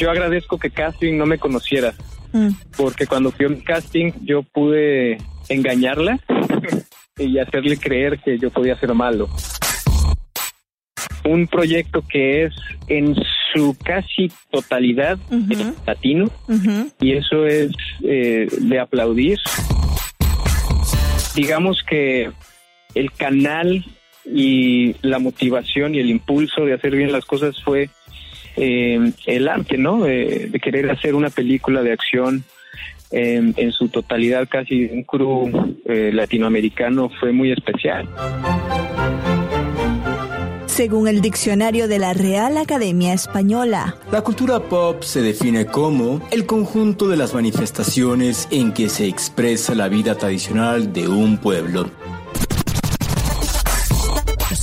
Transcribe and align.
Yo 0.00 0.10
agradezco 0.10 0.56
que 0.56 0.70
casting 0.70 1.18
no 1.18 1.26
me 1.26 1.36
conociera, 1.36 1.92
porque 2.74 3.06
cuando 3.06 3.30
fui 3.32 3.44
a 3.44 3.48
un 3.50 3.60
casting 3.60 4.12
yo 4.22 4.42
pude 4.42 5.18
engañarla 5.50 6.18
y 7.18 7.38
hacerle 7.38 7.76
creer 7.76 8.18
que 8.18 8.38
yo 8.38 8.48
podía 8.48 8.80
ser 8.80 8.94
malo. 8.94 9.28
Un 11.22 11.46
proyecto 11.46 12.02
que 12.08 12.44
es 12.44 12.54
en 12.88 13.14
su 13.52 13.76
casi 13.84 14.32
totalidad 14.50 15.18
latino 15.86 16.30
y 16.98 17.12
eso 17.12 17.44
es 17.44 17.70
eh, 18.02 18.48
de 18.58 18.80
aplaudir. 18.80 19.38
Digamos 21.34 21.82
que 21.86 22.30
el 22.94 23.12
canal 23.12 23.84
y 24.24 24.94
la 25.02 25.18
motivación 25.18 25.94
y 25.94 25.98
el 25.98 26.08
impulso 26.08 26.64
de 26.64 26.72
hacer 26.72 26.96
bien 26.96 27.12
las 27.12 27.26
cosas 27.26 27.62
fue 27.62 27.90
eh, 28.56 29.12
el 29.26 29.48
arte, 29.48 29.78
¿no? 29.78 30.02
De, 30.04 30.48
de 30.50 30.60
querer 30.60 30.90
hacer 30.90 31.14
una 31.14 31.30
película 31.30 31.82
de 31.82 31.92
acción 31.92 32.44
en, 33.10 33.54
en 33.56 33.72
su 33.72 33.88
totalidad, 33.88 34.48
casi 34.48 34.84
un 34.86 35.02
crew 35.04 35.76
eh, 35.86 36.10
latinoamericano, 36.12 37.10
fue 37.20 37.32
muy 37.32 37.52
especial. 37.52 38.08
Según 40.66 41.08
el 41.08 41.20
diccionario 41.20 41.88
de 41.88 41.98
la 41.98 42.14
Real 42.14 42.56
Academia 42.56 43.12
Española, 43.12 43.96
La 44.10 44.22
cultura 44.22 44.60
pop 44.60 45.02
se 45.02 45.20
define 45.20 45.66
como 45.66 46.26
el 46.30 46.46
conjunto 46.46 47.08
de 47.08 47.18
las 47.18 47.34
manifestaciones 47.34 48.48
en 48.50 48.72
que 48.72 48.88
se 48.88 49.06
expresa 49.06 49.74
la 49.74 49.88
vida 49.88 50.14
tradicional 50.14 50.92
de 50.92 51.06
un 51.06 51.36
pueblo. 51.36 51.90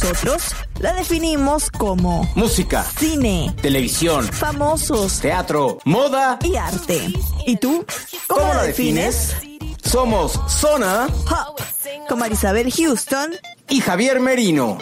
Nosotros 0.03 0.43
la 0.79 0.93
definimos 0.93 1.71
como 1.71 2.29
Música, 2.35 2.83
cine, 2.99 3.55
televisión, 3.63 4.25
famosos 4.25 5.19
teatro, 5.19 5.79
moda. 5.85 6.37
y 6.43 6.55
arte. 6.55 7.11
¿Y 7.47 7.55
tú? 7.57 7.83
¿Cómo, 8.27 8.41
¿Cómo 8.41 8.53
la 8.53 8.63
defines? 8.63 9.35
Somos 9.83 10.39
Zona 10.47 11.07
Pop, 11.27 11.59
con 12.07 12.19
Marisabel 12.19 12.71
Houston. 12.71 13.31
y 13.69 13.81
Javier 13.81 14.19
Merino. 14.19 14.77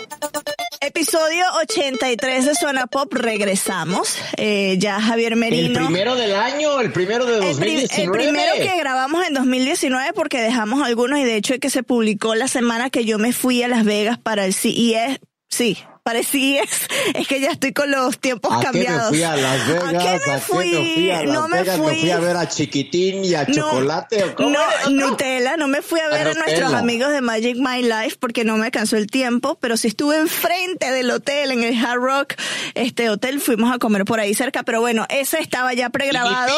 Episodio 0.88 1.44
83 1.64 2.46
de 2.46 2.54
Zona 2.56 2.86
Pop, 2.88 3.12
regresamos. 3.14 4.18
Eh, 4.38 4.76
ya 4.78 5.02
Javier 5.02 5.34
El 5.34 5.40
Merino. 5.40 5.80
primero 5.86 6.16
del 6.16 6.36
año, 6.36 6.80
el 6.80 6.92
primero 6.92 7.26
de 7.26 7.34
El, 7.50 7.58
pri- 7.58 7.76
2019. 7.82 8.04
el 8.04 8.12
primero 8.12 8.54
que 8.72 8.78
grabamos 8.78 9.26
en 9.28 9.34
2019 9.34 10.14
porque 10.14 10.42
dejamos 10.42 10.84
algunos 10.86 11.20
y 11.20 11.24
de 11.24 11.36
hecho 11.38 11.56
el 11.56 11.60
que 11.60 11.70
se 11.72 11.82
publicó 11.84 12.36
la 12.36 12.48
semana 12.48 12.90
que 12.92 13.04
yo 13.04 13.18
me 13.18 13.34
fui 13.34 13.64
a 13.64 13.68
Las 13.68 13.84
Vegas 13.84 14.20
para 14.20 14.46
el 14.46 14.54
CES, 14.54 15.20
sí, 15.50 15.78
el 16.14 16.24
CES, 16.26 16.88
es 17.16 17.28
que 17.28 17.40
ya 17.42 17.50
estoy 17.50 17.74
con 17.74 17.90
los 17.90 18.20
tiempos 18.20 18.52
¿A 18.54 18.60
qué 18.60 18.78
me 18.78 18.86
cambiados. 18.86 19.10
fui 19.10 19.24
a 19.24 19.36
Las 19.36 19.68
Vegas? 19.68 19.84
¿A 19.86 19.98
qué 19.98 20.20
me 20.32 20.40
fui? 20.40 20.72
fui 20.96 21.12
a 21.12 21.24
Las 21.24 21.34
no 21.34 21.48
me 21.48 21.58
Vegas? 21.64 21.78
fui. 21.78 21.94
¿Me 21.96 22.00
fui 22.02 22.12
a 22.12 22.20
ver 22.20 22.38
a 22.38 22.48
Chiquitín 22.48 23.26
y 23.26 23.34
a 23.34 23.44
No, 23.46 23.54
Chocolate? 23.54 24.24
¿o 24.24 24.36
cómo 24.36 24.50
no? 24.52 24.90
Nutella, 24.92 25.58
no 25.58 25.68
me 25.68 25.82
fui 25.82 26.00
a 26.00 26.06
A 26.06 26.10
ver 26.10 26.28
a, 26.28 26.34
nuestros 26.36 26.60
Nutella. 26.60 26.78
amigos 26.78 27.12
de 27.12 27.22
Magic 27.22 27.58
My 27.58 27.82
Life 27.82 28.18
porque 28.20 28.44
no 28.44 28.56
me 28.58 28.66
alcanzó 28.66 28.98
el 28.98 29.08
tiempo, 29.08 29.58
pero 29.60 29.78
sí 29.78 29.88
estuve 29.88 30.18
enfrente 30.20 30.92
del 30.92 31.10
hotel, 31.10 31.52
en 31.52 31.64
el 31.64 31.84
Hard 31.84 32.00
Rock 32.00 32.34
este 32.76 33.10
hotel, 33.10 33.40
fuimos 33.42 33.74
a 33.74 33.80
comer 33.80 34.06
por 34.06 34.20
ahí 34.20 34.36
cerca, 34.36 34.62
pero 34.62 34.82
bueno, 34.82 35.06
ese 35.10 35.40
estaba 35.40 35.74
ya 35.74 35.90
pregrabado. 35.90 36.56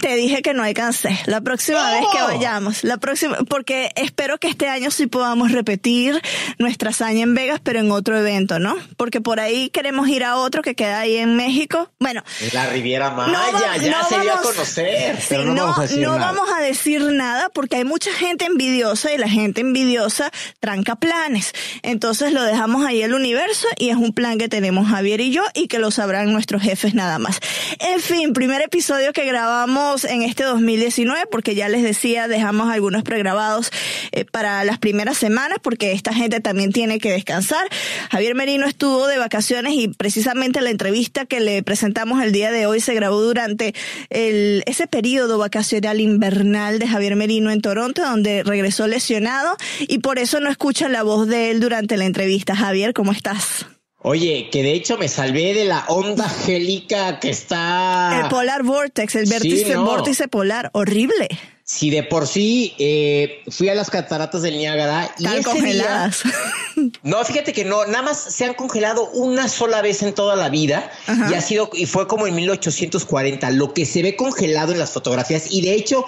Te 0.00 0.16
dije 0.16 0.42
que 0.42 0.52
no 0.52 0.62
alcancé. 0.62 1.18
La 1.24 1.40
próxima 1.40 1.90
vez 1.92 2.04
que 2.12 2.20
vayamos, 2.20 2.84
la 2.84 2.98
próxima, 2.98 3.38
porque 3.48 3.90
espero 3.96 4.36
que 4.38 4.48
este 4.48 4.68
año 4.68 4.90
sí 4.90 5.06
podamos 5.06 5.50
repetir 5.50 6.20
nuestra 6.58 6.90
hazaña 6.90 7.22
en 7.22 7.34
Vegas, 7.34 7.58
pero 7.62 7.80
en 7.80 7.90
otro 7.90 8.18
evento, 8.18 8.58
¿no? 8.58 8.76
Porque 8.98 9.22
por 9.22 9.40
ahí 9.40 9.70
queremos 9.70 10.06
ir 10.08 10.24
a 10.24 10.36
otro 10.36 10.60
que 10.60 10.74
queda 10.74 11.00
ahí 11.00 11.16
en 11.16 11.36
México. 11.36 11.90
Bueno, 11.98 12.22
En 12.42 12.50
la 12.52 12.66
Riviera 12.66 13.10
Maya, 13.12 13.32
va- 13.54 13.76
ya 13.78 13.90
no 14.02 14.08
se 14.08 14.20
dio 14.20 14.32
a 14.32 14.34
vamos- 14.36 14.52
conocer. 14.52 15.16
Sí, 15.16 15.26
pero 15.30 15.44
no, 15.44 15.54
vamos 15.54 15.78
a 15.78 15.82
decir 15.82 16.00
no 16.02 16.18
nada. 16.18 16.32
vamos 16.32 16.50
a 16.54 16.60
decir 16.60 17.02
nada 17.02 17.48
porque 17.54 17.76
hay 17.76 17.84
mucha 17.84 18.12
gente 18.12 18.44
envidiosa 18.44 19.10
y 19.14 19.16
la 19.16 19.28
gente 19.28 19.62
envidiosa 19.62 20.30
tranca 20.60 20.96
planes. 20.96 21.52
Entonces 21.82 22.34
lo 22.34 22.42
dejamos 22.42 22.84
ahí 22.84 23.00
el 23.02 23.14
universo 23.14 23.66
y 23.78 23.88
es 23.88 23.96
un 23.96 24.12
plan 24.12 24.36
que 24.36 24.50
tenemos 24.50 24.86
Javier 24.88 25.22
y 25.22 25.30
yo 25.30 25.44
y 25.54 25.66
que 25.68 25.78
lo 25.78 25.90
sabrán 25.90 26.30
nuestros 26.30 26.60
jefes 26.62 26.92
nada 26.92 27.18
más. 27.18 27.40
En 27.80 28.00
fin, 28.00 28.34
primer 28.34 28.60
episodio 28.60 29.14
que 29.14 29.24
grabamos 29.24 29.77
en 30.04 30.22
este 30.22 30.42
2019 30.42 31.26
porque 31.30 31.54
ya 31.54 31.68
les 31.68 31.82
decía, 31.82 32.26
dejamos 32.26 32.70
algunos 32.70 33.04
pregrabados 33.04 33.70
eh, 34.12 34.24
para 34.24 34.64
las 34.64 34.78
primeras 34.78 35.16
semanas 35.16 35.58
porque 35.62 35.92
esta 35.92 36.12
gente 36.12 36.40
también 36.40 36.72
tiene 36.72 36.98
que 36.98 37.12
descansar. 37.12 37.68
Javier 38.10 38.34
Merino 38.34 38.66
estuvo 38.66 39.06
de 39.06 39.18
vacaciones 39.18 39.74
y 39.74 39.88
precisamente 39.88 40.60
la 40.60 40.70
entrevista 40.70 41.26
que 41.26 41.40
le 41.40 41.62
presentamos 41.62 42.22
el 42.22 42.32
día 42.32 42.50
de 42.50 42.66
hoy 42.66 42.80
se 42.80 42.94
grabó 42.94 43.22
durante 43.22 43.74
el, 44.10 44.64
ese 44.66 44.88
periodo 44.88 45.38
vacacional 45.38 46.00
invernal 46.00 46.78
de 46.78 46.88
Javier 46.88 47.14
Merino 47.14 47.50
en 47.50 47.60
Toronto, 47.60 48.02
donde 48.02 48.42
regresó 48.42 48.88
lesionado 48.88 49.56
y 49.80 49.98
por 49.98 50.18
eso 50.18 50.40
no 50.40 50.50
escuchan 50.50 50.92
la 50.92 51.04
voz 51.04 51.28
de 51.28 51.50
él 51.50 51.60
durante 51.60 51.96
la 51.96 52.04
entrevista. 52.04 52.56
Javier, 52.56 52.92
¿cómo 52.94 53.12
estás? 53.12 53.66
Oye, 54.00 54.48
que 54.52 54.62
de 54.62 54.72
hecho 54.74 54.96
me 54.96 55.08
salvé 55.08 55.54
de 55.54 55.64
la 55.64 55.84
onda 55.88 56.28
gélica 56.28 57.18
que 57.18 57.30
está... 57.30 58.20
El 58.22 58.28
Polar 58.28 58.62
Vortex, 58.62 59.16
el 59.16 59.26
Sí, 59.26 59.32
vértice, 59.32 59.74
no. 59.74 59.84
vórtice 59.84 60.28
polar, 60.28 60.70
horrible. 60.72 61.28
Si 61.64 61.90
de 61.90 62.02
por 62.04 62.26
sí 62.28 62.74
eh, 62.78 63.42
fui 63.50 63.68
a 63.68 63.74
las 63.74 63.90
cataratas 63.90 64.40
del 64.42 64.56
Niágara 64.56 65.12
y 65.18 65.26
Están 65.26 65.42
congeladas. 65.42 66.22
día- 66.22 66.90
no, 67.02 67.22
fíjate 67.24 67.52
que 67.52 67.64
no, 67.64 67.84
nada 67.86 68.02
más 68.02 68.18
se 68.18 68.44
han 68.44 68.54
congelado 68.54 69.10
una 69.10 69.48
sola 69.48 69.82
vez 69.82 70.02
en 70.02 70.14
toda 70.14 70.36
la 70.36 70.48
vida 70.48 70.90
Ajá. 71.08 71.28
y 71.30 71.34
ha 71.34 71.40
sido 71.42 71.68
y 71.74 71.84
fue 71.86 72.06
como 72.08 72.26
en 72.28 72.36
1840 72.36 73.50
lo 73.50 73.74
que 73.74 73.84
se 73.84 74.02
ve 74.02 74.16
congelado 74.16 74.72
en 74.72 74.78
las 74.78 74.92
fotografías 74.92 75.50
y 75.50 75.60
de 75.60 75.74
hecho 75.74 76.06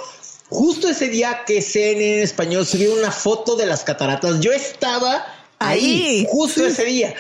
justo 0.49 0.89
ese 0.89 1.09
día 1.09 1.41
que 1.47 1.61
CNN 1.61 2.19
en 2.19 2.23
español 2.23 2.65
subió 2.65 2.95
una 2.95 3.11
foto 3.11 3.57
de 3.57 3.67
las 3.67 3.83
cataratas, 3.85 4.41
yo 4.41 4.53
estaba 4.53 5.27
ahí, 5.59 5.85
Ahí. 6.21 6.27
justo 6.31 6.65
ese 6.67 6.85
día. 6.87 7.15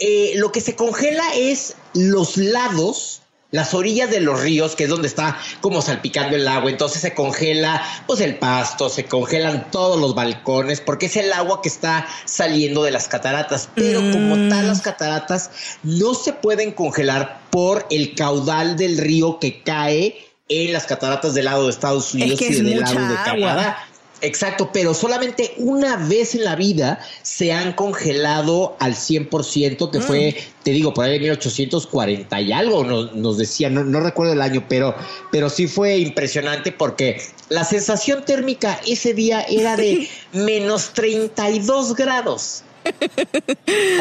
Eh, 0.00 0.32
lo 0.36 0.52
que 0.52 0.60
se 0.60 0.76
congela 0.76 1.24
es 1.34 1.74
los 1.94 2.36
lados, 2.36 3.22
las 3.50 3.74
orillas 3.74 4.10
de 4.10 4.20
los 4.20 4.40
ríos, 4.40 4.76
que 4.76 4.84
es 4.84 4.90
donde 4.90 5.08
está 5.08 5.38
como 5.60 5.82
salpicando 5.82 6.36
el 6.36 6.46
agua. 6.46 6.70
Entonces 6.70 7.00
se 7.00 7.14
congela 7.14 7.82
pues 8.06 8.20
el 8.20 8.36
pasto, 8.36 8.88
se 8.88 9.04
congelan 9.06 9.70
todos 9.70 10.00
los 10.00 10.14
balcones, 10.14 10.80
porque 10.80 11.06
es 11.06 11.16
el 11.16 11.32
agua 11.32 11.62
que 11.62 11.68
está 11.68 12.06
saliendo 12.24 12.82
de 12.82 12.90
las 12.90 13.08
cataratas. 13.08 13.68
Pero 13.74 14.00
como 14.12 14.48
tal, 14.48 14.68
las 14.68 14.82
cataratas 14.82 15.50
no 15.82 16.14
se 16.14 16.32
pueden 16.32 16.72
congelar 16.72 17.40
por 17.50 17.86
el 17.90 18.14
caudal 18.14 18.76
del 18.76 18.98
río 18.98 19.38
que 19.38 19.62
cae 19.62 20.16
en 20.48 20.72
las 20.72 20.86
cataratas 20.86 21.34
del 21.34 21.46
lado 21.46 21.64
de 21.64 21.70
Estados 21.70 22.14
Unidos 22.14 22.38
que 22.38 22.48
y 22.48 22.62
del 22.62 22.80
lado 22.80 23.08
de. 23.08 23.14
Canadá. 23.16 23.87
Exacto, 24.20 24.70
pero 24.72 24.94
solamente 24.94 25.54
una 25.58 25.96
vez 25.96 26.34
en 26.34 26.42
la 26.44 26.56
vida 26.56 26.98
se 27.22 27.52
han 27.52 27.72
congelado 27.74 28.76
al 28.80 28.94
100%, 28.94 29.90
que 29.90 30.00
fue, 30.00 30.36
te 30.64 30.72
digo, 30.72 30.92
por 30.92 31.04
ahí 31.04 31.16
en 31.16 31.22
1840 31.22 32.40
y 32.40 32.52
algo 32.52 32.82
nos, 32.82 33.14
nos 33.14 33.38
decía, 33.38 33.70
no, 33.70 33.84
no 33.84 34.00
recuerdo 34.00 34.32
el 34.32 34.42
año, 34.42 34.64
pero, 34.68 34.94
pero 35.30 35.48
sí 35.48 35.68
fue 35.68 35.98
impresionante 35.98 36.72
porque 36.72 37.22
la 37.48 37.62
sensación 37.64 38.24
térmica 38.24 38.80
ese 38.86 39.14
día 39.14 39.42
era 39.42 39.76
de 39.76 40.08
menos 40.32 40.90
32 40.94 41.94
grados. 41.94 42.64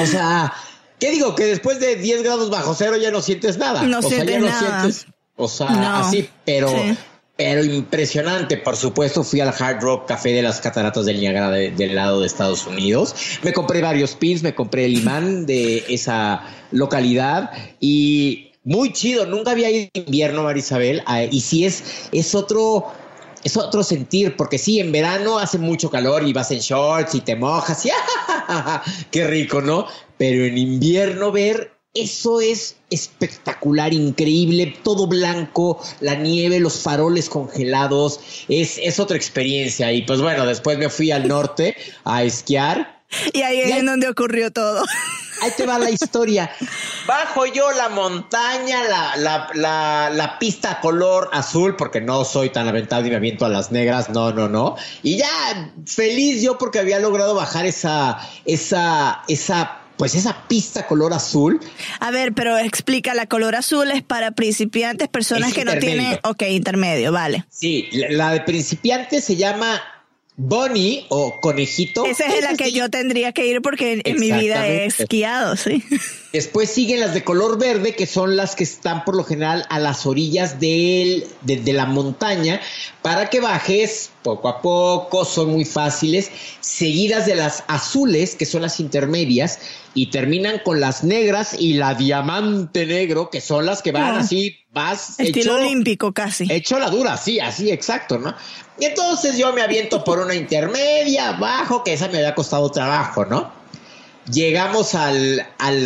O 0.02 0.06
sea, 0.06 0.52
¿qué 1.00 1.12
digo? 1.12 1.36
Que 1.36 1.46
después 1.46 1.80
de 1.80 1.96
10 1.96 2.24
grados 2.24 2.50
bajo 2.50 2.74
cero 2.74 2.98
ya 2.98 3.12
no 3.12 3.22
sientes 3.22 3.58
nada. 3.58 3.84
No 3.84 4.00
o 4.00 4.02
sea, 4.02 4.10
sientes 4.12 4.36
ya 4.36 4.40
no 4.40 4.48
nada. 4.48 4.82
sientes, 4.82 5.06
o 5.36 5.48
sea, 5.48 5.70
No. 5.70 5.96
así, 5.98 6.28
pero... 6.44 6.70
Sí. 6.70 6.98
Pero 7.38 7.64
impresionante, 7.64 8.58
por 8.58 8.76
supuesto, 8.76 9.24
fui 9.24 9.40
al 9.42 9.50
Hard 9.58 9.80
Rock 9.82 10.08
Café 10.08 10.32
de 10.32 10.42
las 10.42 10.60
Cataratas 10.60 11.06
del 11.06 11.20
Niágara 11.20 11.52
de- 11.52 11.70
del 11.72 11.96
lado 11.96 12.22
de 12.22 12.28
Estados 12.28 12.66
Unidos. 12.66 13.16
Me 13.44 13.54
compré 13.54 13.82
varios 13.82 14.16
pins, 14.16 14.42
me 14.42 14.56
compré 14.56 14.86
el 14.86 14.98
imán 14.98 15.46
de 15.46 15.84
esa 15.88 16.42
localidad 16.72 17.52
y 17.80 18.52
muy 18.64 18.92
chido. 18.92 19.26
Nunca 19.28 19.52
había 19.52 19.70
ido 19.70 19.88
en 19.94 20.04
invierno, 20.06 20.44
Marisabel, 20.44 21.04
ah, 21.06 21.24
y 21.24 21.42
sí 21.42 21.64
es, 21.66 21.84
es 22.12 22.34
otro, 22.34 22.86
es 23.44 23.56
otro 23.56 23.84
sentir, 23.84 24.36
porque 24.36 24.58
sí, 24.58 24.80
en 24.80 24.92
verano 24.92 25.38
hace 25.38 25.60
mucho 25.60 25.92
calor 25.92 26.28
y 26.28 26.34
vas 26.34 26.50
en 26.50 26.60
shorts 26.60 27.14
y 27.14 27.22
te 27.22 27.36
mojas 27.36 27.86
y 27.86 27.90
qué 29.12 29.28
rico, 29.28 29.62
¿no? 29.62 29.86
pero 30.18 30.46
en 30.46 30.58
invierno 30.58 31.32
ver 31.32 31.77
eso 32.02 32.42
es 32.42 32.76
espectacular, 32.90 33.94
increíble, 33.94 34.78
todo 34.84 35.08
blanco, 35.08 35.82
la 36.00 36.16
nieve, 36.16 36.60
los 36.60 36.82
faroles 36.82 37.30
congelados, 37.30 38.20
es, 38.48 38.78
es 38.78 39.00
otra 39.00 39.18
experiencia. 39.18 39.92
Y 39.92 40.04
pues 40.04 40.22
bueno, 40.22 40.46
después 40.46 40.78
me 40.78 40.90
fui 40.90 41.12
al 41.12 41.28
norte 41.28 41.76
a 42.04 42.24
esquiar. 42.24 43.02
Y 43.34 43.42
ahí 43.42 43.62
es 43.62 43.72
en 43.72 43.86
donde 43.86 44.10
ocurrió 44.10 44.52
todo. 44.52 44.84
Ahí 45.42 45.52
te 45.56 45.66
va 45.66 45.78
la 45.78 45.92
historia. 45.92 46.52
Bajo 47.06 47.46
yo 47.46 47.72
la 47.72 47.90
montaña, 47.90 48.84
la, 48.84 49.16
la, 49.18 49.50
la, 49.54 50.10
la, 50.12 50.40
pista 50.40 50.82
color 50.82 51.30
azul, 51.32 51.76
porque 51.76 52.02
no 52.02 52.26
soy 52.26 52.50
tan 52.50 52.68
aventado 52.68 53.06
y 53.06 53.12
me 53.12 53.18
aviento 53.18 53.46
a 53.46 53.50
las 53.50 53.72
negras, 53.72 54.10
no, 54.10 54.34
no, 54.34 54.50
no. 54.50 54.76
Y 55.04 55.18
ya 55.18 55.72
feliz 55.86 56.42
yo 56.42 56.58
porque 56.58 56.80
había 56.80 57.00
logrado 57.00 57.36
bajar 57.36 57.66
esa, 57.66 58.20
esa, 58.46 59.24
esa 59.28 59.82
pues 59.98 60.16
esa 60.16 60.48
pista 60.48 60.88
color 60.88 61.14
azul. 61.14 61.60
A 62.00 62.12
ver, 62.12 62.34
pero 62.34 62.58
explica, 62.58 63.14
la 63.14 63.26
color 63.26 63.56
azul 63.56 63.90
es 63.92 64.04
para 64.04 64.32
principiantes, 64.32 65.08
personas 65.08 65.54
que 65.54 65.66
no 65.66 65.78
tienen, 65.78 66.20
ok, 66.24 66.44
intermedio, 66.50 67.12
vale. 67.12 67.46
Sí, 67.50 67.90
la 67.92 68.32
de 68.32 68.42
principiantes 68.42 69.24
se 69.24 69.36
llama 69.36 69.82
Bonnie 70.36 71.06
o 71.10 71.40
conejito. 71.42 72.06
Esa 72.06 72.26
es 72.28 72.44
la 72.44 72.56
que 72.56 72.72
yo 72.72 72.90
tendría 72.90 73.32
que 73.32 73.48
ir 73.48 73.62
porque 73.62 74.02
en 74.04 74.20
mi 74.20 74.32
vida 74.32 74.68
he 74.68 74.86
esquiado, 74.86 75.56
sí. 75.56 75.84
Después 76.34 76.70
siguen 76.70 77.00
las 77.00 77.14
de 77.14 77.24
color 77.24 77.58
verde, 77.58 77.96
que 77.96 78.06
son 78.06 78.36
las 78.36 78.56
que 78.56 78.66
están 78.66 79.06
por 79.06 79.16
lo 79.16 79.24
general 79.24 79.66
a 79.70 79.80
las 79.80 80.06
orillas 80.06 80.60
de, 80.60 81.26
de, 81.42 81.74
la 81.74 81.86
montaña, 81.86 82.60
para 83.02 83.30
que 83.30 83.40
bajes 83.40 84.12
poco 84.24 84.50
a 84.50 84.62
poco, 84.62 85.24
son 85.24 85.52
muy 85.52 85.64
fáciles, 85.64 86.30
seguidas 86.60 87.26
de 87.26 87.36
las 87.36 87.64
azules, 87.68 88.36
que 88.36 88.46
son 88.46 88.62
las 88.62 88.82
intermedias, 88.82 89.60
y 89.94 90.08
terminan 90.08 90.60
con 90.60 90.82
las 90.82 91.04
negras 91.04 91.56
y 91.58 91.74
la 91.74 91.94
diamante 91.94 92.86
negro, 92.86 93.30
que 93.30 93.40
son 93.40 93.66
las 93.66 93.82
que 93.82 93.94
van 93.94 94.16
ah. 94.16 94.20
así, 94.20 94.58
vas... 94.74 95.20
Estilo 95.20 95.56
olímpico 95.56 96.14
casi. 96.14 96.46
Hecho 96.50 96.78
la 96.78 96.90
dura, 96.90 97.16
sí, 97.16 97.40
así, 97.40 97.72
exacto, 97.72 98.20
¿no? 98.20 98.36
Y 98.80 98.86
entonces 98.86 99.38
yo 99.38 99.54
me 99.54 99.62
aviento 99.62 100.04
por 100.04 100.20
una 100.20 100.36
intermedia, 100.36 101.30
abajo, 101.30 101.84
que 101.86 101.94
esa 101.94 102.10
me 102.10 102.18
había 102.18 102.36
costado 102.36 102.70
trabajo, 102.70 103.26
¿no? 103.26 103.57
Llegamos 104.32 104.96
al, 104.96 105.46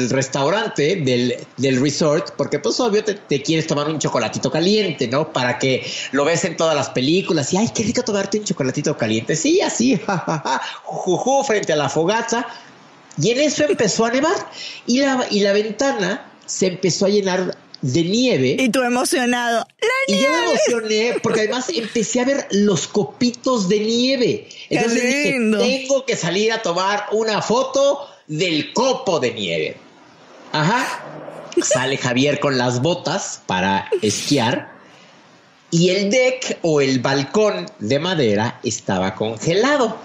restaurante 0.09 0.95
del, 0.95 1.81
resort, 1.81 2.31
porque 2.35 2.59
pues 2.59 2.79
obvio 2.79 3.03
te, 3.03 3.41
quieres 3.41 3.67
tomar 3.67 3.87
un 3.87 3.99
chocolatito 3.99 4.51
caliente, 4.51 5.07
¿no? 5.07 5.31
Para 5.31 5.59
que 5.59 5.85
lo 6.11 6.25
ves 6.25 6.45
en 6.45 6.57
todas 6.57 6.75
las 6.75 6.89
películas 6.89 7.53
y, 7.53 7.57
ay, 7.57 7.69
qué 7.73 7.83
rico 7.83 8.03
tomarte 8.03 8.39
un 8.39 8.45
chocolatito 8.45 8.97
caliente. 8.97 9.35
Sí, 9.35 9.61
así, 9.61 9.97
jajaja, 10.05 10.61
juju, 10.83 11.43
frente 11.43 11.73
a 11.73 11.75
la 11.75 11.89
fogata. 11.89 12.47
Y 13.21 13.31
en 13.31 13.41
eso 13.41 13.65
empezó 13.65 14.05
a 14.05 14.11
nevar 14.11 14.49
y 14.87 14.99
la, 14.99 15.27
y 15.29 15.41
la 15.41 15.51
ventana 15.51 16.31
se 16.45 16.67
empezó 16.67 17.05
a 17.05 17.09
llenar 17.09 17.57
de 17.81 18.03
nieve. 18.03 18.55
Y 18.59 18.69
tú 18.69 18.81
emocionado. 18.83 19.65
y 20.07 20.21
yo 20.21 20.29
me 20.29 20.51
emocioné 20.51 21.19
porque 21.21 21.41
además 21.41 21.69
empecé 21.69 22.21
a 22.21 22.25
ver 22.25 22.47
los 22.51 22.87
copitos 22.87 23.67
de 23.67 23.79
nieve. 23.79 24.47
Entonces 24.69 25.03
dije, 25.03 25.33
tengo 25.57 26.05
que 26.05 26.15
salir 26.15 26.53
a 26.53 26.61
tomar 26.61 27.07
una 27.11 27.41
foto 27.41 28.07
del 28.31 28.71
copo 28.71 29.19
de 29.19 29.33
nieve. 29.33 29.77
Ajá. 30.53 31.03
Sale 31.61 31.97
Javier 31.97 32.39
con 32.39 32.57
las 32.57 32.81
botas 32.81 33.41
para 33.45 33.89
esquiar 34.01 34.71
y 35.69 35.89
el 35.89 36.09
deck 36.09 36.59
o 36.61 36.81
el 36.81 36.99
balcón 36.99 37.65
de 37.79 37.99
madera 37.99 38.59
estaba 38.63 39.15
congelado. 39.15 39.97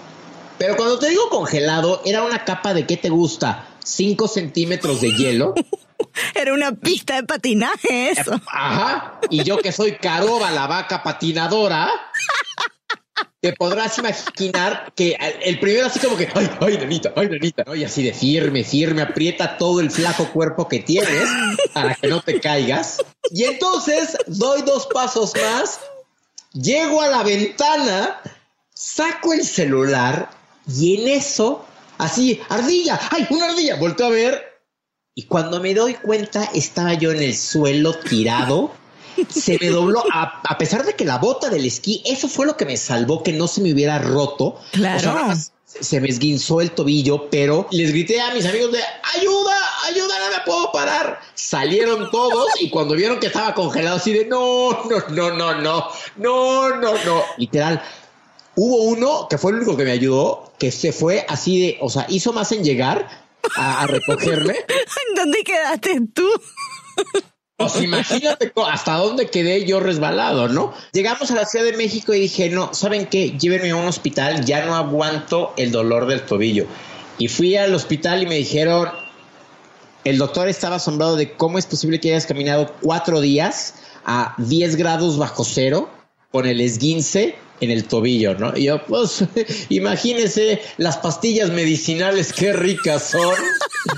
Pero 0.57 0.75
cuando 0.75 0.99
te 0.99 1.09
digo 1.09 1.29
congelado, 1.29 2.01
era 2.05 2.23
una 2.23 2.43
capa 2.43 2.73
de 2.73 2.85
qué 2.85 2.97
te 2.97 3.09
gusta, 3.09 3.67
5 3.83 4.27
centímetros 4.27 5.01
de 5.01 5.11
hielo. 5.11 5.53
Era 6.35 6.53
una 6.53 6.71
pista 6.71 7.15
de 7.15 7.23
patinaje 7.23 8.09
eso. 8.09 8.39
Ajá. 8.47 9.19
Y 9.29 9.43
yo 9.43 9.57
que 9.57 9.71
soy 9.71 9.97
Caroba, 9.97 10.51
la 10.51 10.67
vaca 10.67 11.03
patinadora, 11.03 11.89
te 13.47 13.53
podrás 13.53 13.97
imaginar 13.97 14.91
que 14.93 15.17
el 15.41 15.57
primero 15.61 15.87
así 15.87 15.99
como 15.99 16.17
que, 16.17 16.27
ay, 16.35 16.49
ay, 16.59 16.77
nenita, 16.79 17.13
ay, 17.15 17.29
nenita, 17.29 17.63
¿no? 17.65 17.75
Y 17.75 17.85
así 17.85 18.03
de 18.03 18.13
firme, 18.13 18.65
firme, 18.65 19.01
aprieta 19.01 19.57
todo 19.57 19.79
el 19.79 19.89
flaco 19.89 20.27
cuerpo 20.33 20.67
que 20.67 20.79
tienes 20.79 21.29
para 21.71 21.95
que 21.95 22.07
no 22.07 22.21
te 22.21 22.41
caigas. 22.41 22.97
Y 23.31 23.45
entonces 23.45 24.17
doy 24.27 24.63
dos 24.63 24.89
pasos 24.93 25.31
más, 25.33 25.79
llego 26.51 27.01
a 27.01 27.07
la 27.07 27.23
ventana, 27.23 28.19
saco 28.73 29.31
el 29.31 29.45
celular 29.45 30.29
y 30.67 31.01
en 31.01 31.07
eso, 31.07 31.65
así, 31.97 32.41
ardilla, 32.49 32.99
ay, 33.11 33.27
una 33.29 33.51
ardilla, 33.51 33.77
volteo 33.77 34.07
a 34.07 34.09
ver. 34.09 34.61
Y 35.15 35.23
cuando 35.23 35.61
me 35.61 35.73
doy 35.73 35.93
cuenta, 35.93 36.49
estaba 36.53 36.95
yo 36.95 37.13
en 37.13 37.23
el 37.23 37.33
suelo 37.33 37.97
tirado 37.97 38.73
se 39.29 39.57
me 39.59 39.69
dobló, 39.69 40.03
a, 40.11 40.57
pesar 40.57 40.85
de 40.85 40.95
que 40.95 41.05
la 41.05 41.17
bota 41.17 41.49
del 41.49 41.65
esquí, 41.65 42.01
eso 42.05 42.27
fue 42.27 42.45
lo 42.45 42.57
que 42.57 42.65
me 42.65 42.77
salvó 42.77 43.23
que 43.23 43.33
no 43.33 43.47
se 43.47 43.61
me 43.61 43.73
hubiera 43.73 43.99
roto. 43.99 44.59
Claro. 44.71 45.33
se 45.65 46.01
me 46.01 46.09
esguinzó 46.09 46.61
el 46.61 46.71
tobillo, 46.71 47.29
pero 47.29 47.67
les 47.71 47.91
grité 47.91 48.21
a 48.21 48.33
mis 48.33 48.45
amigos 48.45 48.71
de 48.71 48.79
ayuda, 49.15 49.55
ayuda, 49.87 50.15
no 50.19 50.37
me 50.37 50.43
puedo 50.45 50.71
parar. 50.71 51.19
Salieron 51.35 52.09
todos 52.11 52.49
y 52.59 52.69
cuando 52.69 52.95
vieron 52.95 53.19
que 53.19 53.27
estaba 53.27 53.53
congelado, 53.53 53.97
así 53.97 54.13
de 54.13 54.25
no, 54.25 54.83
no, 54.83 54.99
no, 55.09 55.31
no, 55.31 55.61
no, 55.61 55.87
no, 56.17 56.75
no, 56.75 57.05
no. 57.05 57.23
Literal. 57.37 57.81
Hubo 58.55 58.83
uno 58.85 59.27
que 59.29 59.37
fue 59.37 59.51
el 59.51 59.57
único 59.57 59.77
que 59.77 59.83
me 59.83 59.91
ayudó, 59.91 60.51
que 60.57 60.71
se 60.71 60.91
fue 60.91 61.25
así 61.29 61.59
de, 61.59 61.77
o 61.79 61.89
sea, 61.89 62.07
hizo 62.09 62.33
más 62.33 62.51
en 62.51 62.63
llegar 62.63 63.07
a, 63.55 63.81
a 63.83 63.87
recogerme. 63.87 64.53
¿En 65.09 65.15
dónde 65.15 65.43
quedaste 65.43 66.01
tú? 66.11 66.27
Pues 67.57 67.81
imagínate 67.81 68.53
hasta 68.67 68.97
dónde 68.97 69.31
quedé 69.31 69.65
yo 69.65 69.79
resbalado, 69.79 70.47
¿no? 70.47 70.75
Llegamos 70.93 71.31
a 71.31 71.35
la 71.35 71.45
Ciudad 71.45 71.65
de 71.65 71.75
México 71.75 72.13
y 72.13 72.19
dije, 72.19 72.49
no, 72.49 72.71
¿saben 72.75 73.07
qué? 73.07 73.31
Llévenme 73.31 73.71
a 73.71 73.75
un 73.75 73.87
hospital, 73.87 74.45
ya 74.45 74.63
no 74.63 74.75
aguanto 74.75 75.53
el 75.57 75.71
dolor 75.71 76.05
del 76.05 76.21
tobillo. 76.21 76.67
Y 77.17 77.29
fui 77.29 77.55
al 77.55 77.73
hospital 77.73 78.21
y 78.21 78.27
me 78.27 78.35
dijeron, 78.35 78.89
el 80.03 80.19
doctor 80.19 80.47
estaba 80.47 80.75
asombrado 80.75 81.15
de 81.15 81.33
cómo 81.33 81.57
es 81.57 81.65
posible 81.65 81.99
que 81.99 82.11
hayas 82.11 82.27
caminado 82.27 82.75
cuatro 82.79 83.21
días 83.21 83.73
a 84.05 84.35
10 84.37 84.75
grados 84.75 85.17
bajo 85.17 85.43
cero 85.43 85.89
con 86.31 86.45
el 86.45 86.61
esguince 86.61 87.37
en 87.59 87.71
el 87.71 87.85
tobillo, 87.85 88.35
¿no? 88.35 88.55
Y 88.55 88.65
yo, 88.65 88.85
pues, 88.85 89.25
imagínese 89.69 90.61
las 90.77 90.97
pastillas 90.97 91.49
medicinales, 91.49 92.33
qué 92.33 92.53
ricas 92.53 93.09
son. 93.09 93.33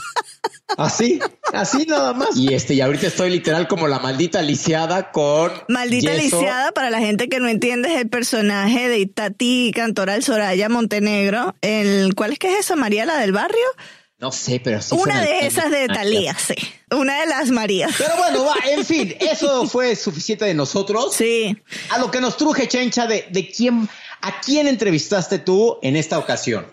Así, 0.77 1.19
así 1.53 1.85
nada 1.85 2.13
más. 2.13 2.35
Y 2.35 2.53
este, 2.53 2.73
y 2.73 2.81
ahorita 2.81 3.07
estoy 3.07 3.29
literal 3.29 3.67
como 3.67 3.87
la 3.87 3.99
maldita 3.99 4.41
lisiada 4.41 5.11
con. 5.11 5.51
Maldita 5.67 6.13
lisiada, 6.13 6.71
para 6.71 6.89
la 6.89 6.99
gente 6.99 7.29
que 7.29 7.39
no 7.39 7.47
entiende, 7.47 7.93
es 7.93 8.01
el 8.01 8.09
personaje 8.09 8.89
de 8.89 9.05
Tati 9.05 9.71
Cantoral 9.75 10.23
Soraya 10.23 10.69
Montenegro. 10.69 11.55
El, 11.61 12.15
¿Cuál 12.15 12.33
es 12.33 12.39
que 12.39 12.53
es 12.53 12.59
esa? 12.59 12.75
¿María 12.75 13.05
la 13.05 13.17
del 13.17 13.31
barrio? 13.31 13.65
No 14.19 14.33
sé, 14.33 14.59
pero 14.61 14.81
sí. 14.81 14.95
Una 14.99 15.21
de 15.21 15.45
esas 15.47 15.71
de 15.71 15.87
Talía, 15.87 16.35
sí. 16.37 16.55
Una 16.91 17.21
de 17.21 17.27
las 17.27 17.49
Marías. 17.51 17.93
Pero 17.97 18.17
bueno, 18.17 18.43
va, 18.43 18.55
en 18.69 18.83
fin, 18.83 19.15
eso 19.21 19.65
fue 19.65 19.95
suficiente 19.95 20.43
de 20.43 20.53
nosotros. 20.53 21.15
Sí. 21.15 21.57
A 21.89 21.99
lo 21.99 22.11
que 22.11 22.19
nos 22.19 22.35
truje, 22.35 22.67
Chencha, 22.67 23.07
de, 23.07 23.27
de 23.29 23.49
quién, 23.49 23.87
a 24.21 24.41
quién 24.41 24.67
entrevistaste 24.67 25.39
tú 25.39 25.79
en 25.81 25.95
esta 25.95 26.19
ocasión. 26.19 26.65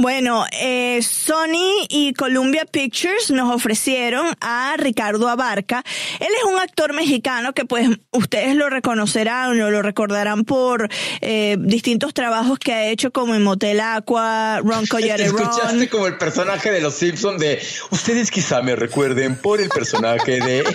Bueno, 0.00 0.46
eh, 0.52 1.02
Sony 1.02 1.84
y 1.90 2.14
Columbia 2.14 2.64
Pictures 2.64 3.30
nos 3.30 3.54
ofrecieron 3.54 4.34
a 4.40 4.74
Ricardo 4.78 5.28
Abarca. 5.28 5.84
Él 6.20 6.28
es 6.38 6.44
un 6.50 6.58
actor 6.58 6.94
mexicano 6.94 7.52
que 7.52 7.66
pues 7.66 7.86
ustedes 8.10 8.56
lo 8.56 8.70
reconocerán 8.70 9.60
o 9.60 9.70
lo 9.70 9.82
recordarán 9.82 10.46
por 10.46 10.88
eh, 11.20 11.58
distintos 11.60 12.14
trabajos 12.14 12.58
que 12.58 12.72
ha 12.72 12.86
hecho 12.86 13.10
como 13.10 13.34
en 13.34 13.42
Motel 13.42 13.78
Aqua, 13.78 14.60
Ron 14.64 14.86
Coyote 14.90 15.22
Escuchaste 15.22 15.90
como 15.90 16.06
el 16.06 16.16
personaje 16.16 16.70
de 16.70 16.80
Los 16.80 16.94
Simpsons 16.94 17.38
de 17.38 17.60
ustedes 17.90 18.30
quizá 18.30 18.62
me 18.62 18.76
recuerden 18.76 19.36
por 19.36 19.60
el 19.60 19.68
personaje 19.68 20.40
de 20.40 20.64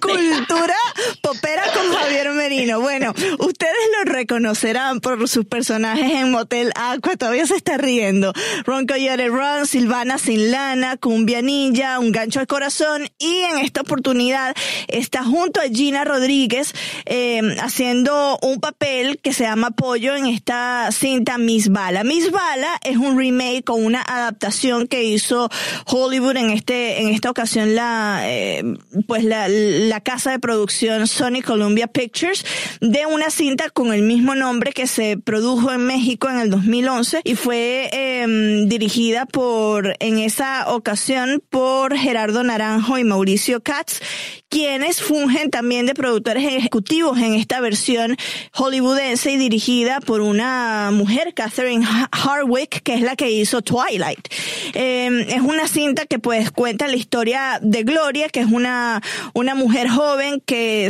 Cultura 0.00 0.76
popera 1.22 1.62
con 1.72 1.94
Javier 1.94 2.28
Merino. 2.32 2.78
Bueno, 2.80 3.14
ustedes 3.38 3.72
lo 3.96 4.12
reconocerán 4.12 5.00
por 5.00 5.26
sus 5.28 5.46
personajes 5.46 6.12
en 6.12 6.30
Motel 6.30 6.41
Hotel 6.42 6.72
Aqua 6.74 7.16
todavía 7.16 7.46
se 7.46 7.54
está 7.54 7.76
riendo. 7.76 8.32
Ron 8.64 8.86
Coyote 8.86 9.28
Run, 9.28 9.66
Silvana 9.66 10.18
Sin 10.18 10.50
Lana, 10.50 10.96
Cumbia 10.96 11.40
Ninja, 11.40 11.98
Un 11.98 12.12
Gancho 12.12 12.40
al 12.40 12.46
Corazón 12.46 13.08
y 13.18 13.38
en 13.50 13.58
esta 13.58 13.82
oportunidad 13.82 14.54
está 14.88 15.22
junto 15.22 15.60
a 15.60 15.64
Gina 15.64 16.04
Rodríguez 16.04 16.74
eh, 17.06 17.40
haciendo 17.60 18.38
un 18.42 18.60
papel 18.60 19.18
que 19.20 19.32
se 19.32 19.44
llama 19.44 19.70
Pollo 19.70 20.16
en 20.16 20.26
esta 20.26 20.90
cinta 20.92 21.38
Miss 21.38 21.68
Bala. 21.68 22.02
Miss 22.04 22.30
Bala 22.30 22.80
es 22.82 22.96
un 22.96 23.16
remake 23.16 23.64
con 23.64 23.84
una 23.84 24.02
adaptación 24.02 24.88
que 24.88 25.04
hizo 25.04 25.48
Hollywood 25.86 26.36
en 26.36 26.50
este 26.50 27.02
en 27.02 27.08
esta 27.08 27.30
ocasión 27.30 27.74
la 27.74 28.22
eh, 28.24 28.64
pues 29.06 29.24
la, 29.24 29.48
la 29.48 30.00
casa 30.00 30.32
de 30.32 30.38
producción 30.38 31.06
Sony 31.06 31.42
Columbia 31.44 31.86
Pictures 31.86 32.44
de 32.80 33.06
una 33.06 33.30
cinta 33.30 33.70
con 33.70 33.92
el 33.92 34.02
mismo 34.02 34.34
nombre 34.34 34.72
que 34.72 34.86
se 34.86 35.16
produjo 35.16 35.72
en 35.72 35.86
México 35.86 36.28
en 36.32 36.40
el 36.40 36.50
2011 36.50 37.20
y 37.24 37.36
fue 37.36 37.88
em, 37.92 38.68
dirigida 38.68 39.26
por, 39.26 39.94
en 40.00 40.18
esa 40.18 40.72
ocasión, 40.72 41.42
por 41.50 41.96
Gerardo 41.96 42.42
Naranjo 42.42 42.98
y 42.98 43.04
Mauricio 43.04 43.62
Katz, 43.62 44.00
quienes 44.48 45.00
fungen 45.00 45.50
también 45.50 45.86
de 45.86 45.94
productores 45.94 46.44
ejecutivos 46.44 47.18
en 47.18 47.34
esta 47.34 47.60
versión 47.60 48.16
hollywoodense 48.52 49.32
y 49.32 49.36
dirigida 49.36 50.00
por 50.00 50.20
una 50.20 50.90
mujer, 50.92 51.32
Catherine 51.34 51.86
Harwick, 52.10 52.82
que 52.82 52.94
es 52.94 53.00
la 53.00 53.16
que 53.16 53.30
hizo 53.30 53.62
Twilight. 53.62 54.28
Em, 54.74 55.20
es 55.20 55.40
una 55.40 55.68
cinta 55.68 56.06
que 56.06 56.18
pues 56.18 56.50
cuenta 56.50 56.88
la 56.88 56.96
historia 56.96 57.58
de 57.62 57.82
Gloria, 57.82 58.28
que 58.28 58.40
es 58.40 58.46
una, 58.46 59.00
una 59.34 59.54
mujer 59.54 59.88
joven 59.88 60.42
que 60.44 60.88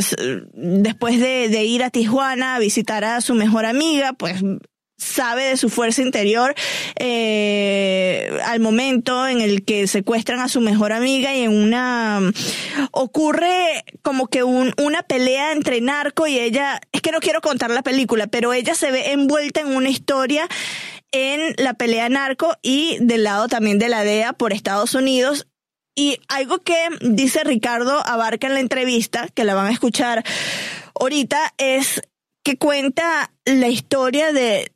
después 0.53 1.19
de, 1.19 1.49
de 1.49 1.63
ir 1.63 1.83
a 1.83 1.89
Tijuana 1.89 2.55
a 2.55 2.59
visitar 2.59 3.03
a 3.03 3.21
su 3.21 3.33
mejor 3.33 3.65
amiga, 3.65 4.13
pues 4.13 4.41
sabe 4.97 5.43
de 5.45 5.57
su 5.57 5.69
fuerza 5.69 6.01
interior 6.01 6.55
eh, 6.97 8.39
al 8.45 8.59
momento 8.59 9.27
en 9.27 9.41
el 9.41 9.65
que 9.65 9.87
secuestran 9.87 10.39
a 10.39 10.47
su 10.47 10.61
mejor 10.61 10.93
amiga 10.93 11.35
y 11.35 11.41
en 11.41 11.51
una 11.51 12.21
ocurre 12.91 13.83
como 14.01 14.27
que 14.27 14.43
un, 14.43 14.73
una 14.81 15.03
pelea 15.03 15.51
entre 15.51 15.81
narco 15.81 16.27
y 16.27 16.39
ella 16.39 16.79
es 16.91 17.01
que 17.01 17.11
no 17.11 17.19
quiero 17.19 17.41
contar 17.41 17.71
la 17.71 17.81
película 17.81 18.27
pero 18.27 18.53
ella 18.53 18.75
se 18.75 18.91
ve 18.91 19.11
envuelta 19.11 19.61
en 19.61 19.75
una 19.75 19.89
historia 19.89 20.47
en 21.13 21.53
la 21.57 21.75
pelea 21.75 22.09
narco 22.09 22.57
y 22.61 22.97
del 22.99 23.23
lado 23.23 23.47
también 23.47 23.79
de 23.79 23.87
la 23.87 24.03
DEA 24.03 24.33
por 24.33 24.51
Estados 24.51 24.95
Unidos. 24.95 25.47
Y 25.95 26.19
algo 26.27 26.63
que 26.63 26.75
dice 27.01 27.43
Ricardo 27.43 28.01
Abarca 28.05 28.47
en 28.47 28.55
la 28.55 28.59
entrevista, 28.59 29.27
que 29.33 29.43
la 29.43 29.53
van 29.53 29.67
a 29.67 29.71
escuchar 29.71 30.23
ahorita, 30.99 31.53
es 31.59 32.01
que 32.43 32.57
cuenta 32.57 33.31
la 33.45 33.67
historia 33.67 34.33
de, 34.33 34.72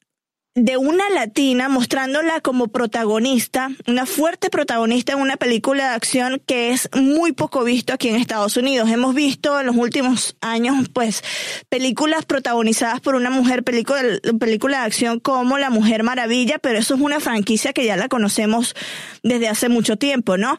de 0.58 0.76
una 0.76 1.08
latina 1.12 1.70
mostrándola 1.70 2.42
como 2.42 2.70
protagonista, 2.70 3.70
una 3.86 4.08
fuerte 4.08 4.50
protagonista 4.50 5.14
en 5.14 5.20
una 5.20 5.38
película 5.38 5.90
de 5.90 5.96
acción 5.96 6.42
que 6.48 6.72
es 6.72 6.90
muy 6.96 7.32
poco 7.32 7.64
visto 7.64 7.94
aquí 7.94 8.10
en 8.10 8.16
Estados 8.16 8.58
Unidos. 8.58 8.90
Hemos 8.90 9.14
visto 9.14 9.60
en 9.60 9.68
los 9.68 9.76
últimos 9.76 10.36
años, 10.42 10.90
pues, 10.92 11.24
películas 11.70 12.26
protagonizadas 12.26 13.02
por 13.02 13.14
una 13.14 13.30
mujer, 13.30 13.64
película, 13.64 14.02
película 14.40 14.80
de 14.80 14.86
acción 14.86 15.20
como 15.20 15.60
La 15.60 15.70
Mujer 15.70 16.02
Maravilla, 16.02 16.58
pero 16.58 16.80
eso 16.80 16.96
es 16.96 17.02
una 17.02 17.20
franquicia 17.20 17.72
que 17.72 17.86
ya 17.86 17.96
la 17.96 18.08
conocemos 18.08 18.74
desde 19.22 19.50
hace 19.50 19.70
mucho 19.70 19.98
tiempo, 19.98 20.38
¿no? 20.38 20.58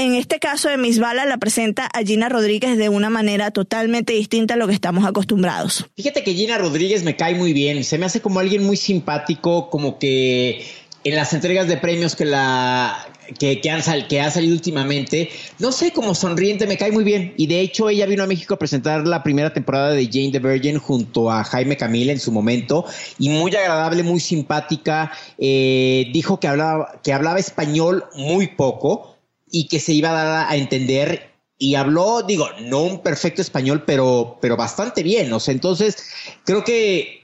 En 0.00 0.14
este 0.14 0.38
caso 0.38 0.70
de 0.70 0.78
Miss 0.78 0.98
Bala 0.98 1.26
la 1.26 1.36
presenta 1.36 1.84
a 1.84 2.02
Gina 2.02 2.30
Rodríguez 2.30 2.78
de 2.78 2.88
una 2.88 3.10
manera 3.10 3.50
totalmente 3.50 4.14
distinta 4.14 4.54
a 4.54 4.56
lo 4.56 4.66
que 4.66 4.72
estamos 4.72 5.04
acostumbrados. 5.04 5.84
Fíjate 5.94 6.24
que 6.24 6.32
Gina 6.32 6.56
Rodríguez 6.56 7.04
me 7.04 7.16
cae 7.16 7.34
muy 7.34 7.52
bien, 7.52 7.84
se 7.84 7.98
me 7.98 8.06
hace 8.06 8.22
como 8.22 8.40
alguien 8.40 8.64
muy 8.64 8.78
simpático, 8.78 9.68
como 9.68 9.98
que 9.98 10.64
en 11.04 11.16
las 11.16 11.34
entregas 11.34 11.68
de 11.68 11.76
premios 11.76 12.16
que 12.16 12.24
la 12.24 13.06
que, 13.38 13.60
han 13.70 13.80
ha 13.80 14.30
salido 14.30 14.54
últimamente, 14.54 15.28
no 15.58 15.70
sé, 15.70 15.92
como 15.92 16.14
sonriente, 16.14 16.66
me 16.66 16.78
cae 16.78 16.92
muy 16.92 17.04
bien. 17.04 17.34
Y 17.36 17.46
de 17.46 17.60
hecho, 17.60 17.90
ella 17.90 18.06
vino 18.06 18.22
a 18.22 18.26
México 18.26 18.54
a 18.54 18.58
presentar 18.58 19.06
la 19.06 19.22
primera 19.22 19.52
temporada 19.52 19.92
de 19.92 20.06
Jane 20.06 20.30
the 20.32 20.38
Virgin 20.38 20.78
junto 20.78 21.30
a 21.30 21.44
Jaime 21.44 21.76
Camila 21.76 22.10
en 22.10 22.20
su 22.20 22.32
momento. 22.32 22.86
Y 23.18 23.28
muy 23.28 23.54
agradable, 23.54 24.02
muy 24.02 24.20
simpática. 24.20 25.12
Eh, 25.36 26.08
dijo 26.14 26.40
que 26.40 26.48
hablaba, 26.48 27.00
que 27.04 27.12
hablaba 27.12 27.38
español 27.38 28.06
muy 28.14 28.46
poco 28.46 29.19
y 29.50 29.68
que 29.68 29.80
se 29.80 29.92
iba 29.92 30.10
a 30.10 30.24
dar 30.24 30.50
a 30.50 30.56
entender 30.56 31.30
y 31.58 31.74
habló, 31.74 32.22
digo, 32.22 32.48
no 32.62 32.82
un 32.82 33.02
perfecto 33.02 33.42
español, 33.42 33.84
pero, 33.86 34.38
pero 34.40 34.56
bastante 34.56 35.02
bien. 35.02 35.30
O 35.32 35.40
sea, 35.40 35.52
entonces 35.52 36.10
creo 36.44 36.64
que 36.64 37.20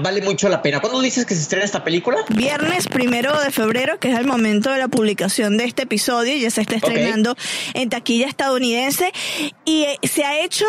vale 0.00 0.20
mucho 0.22 0.48
la 0.48 0.62
pena. 0.62 0.80
¿Cuándo 0.80 1.00
dices 1.00 1.24
que 1.24 1.34
se 1.34 1.42
estrena 1.42 1.64
esta 1.64 1.84
película? 1.84 2.18
Viernes 2.30 2.88
primero 2.88 3.38
de 3.40 3.50
febrero, 3.50 4.00
que 4.00 4.10
es 4.10 4.18
el 4.18 4.26
momento 4.26 4.70
de 4.70 4.78
la 4.78 4.88
publicación 4.88 5.56
de 5.56 5.64
este 5.64 5.82
episodio, 5.82 6.36
ya 6.36 6.50
se 6.50 6.62
está 6.62 6.76
estrenando 6.76 7.36
en 7.74 7.88
taquilla 7.88 8.26
estadounidense 8.26 9.12
y 9.64 9.84
eh, 9.84 9.98
se 10.02 10.24
ha 10.24 10.40
hecho 10.40 10.64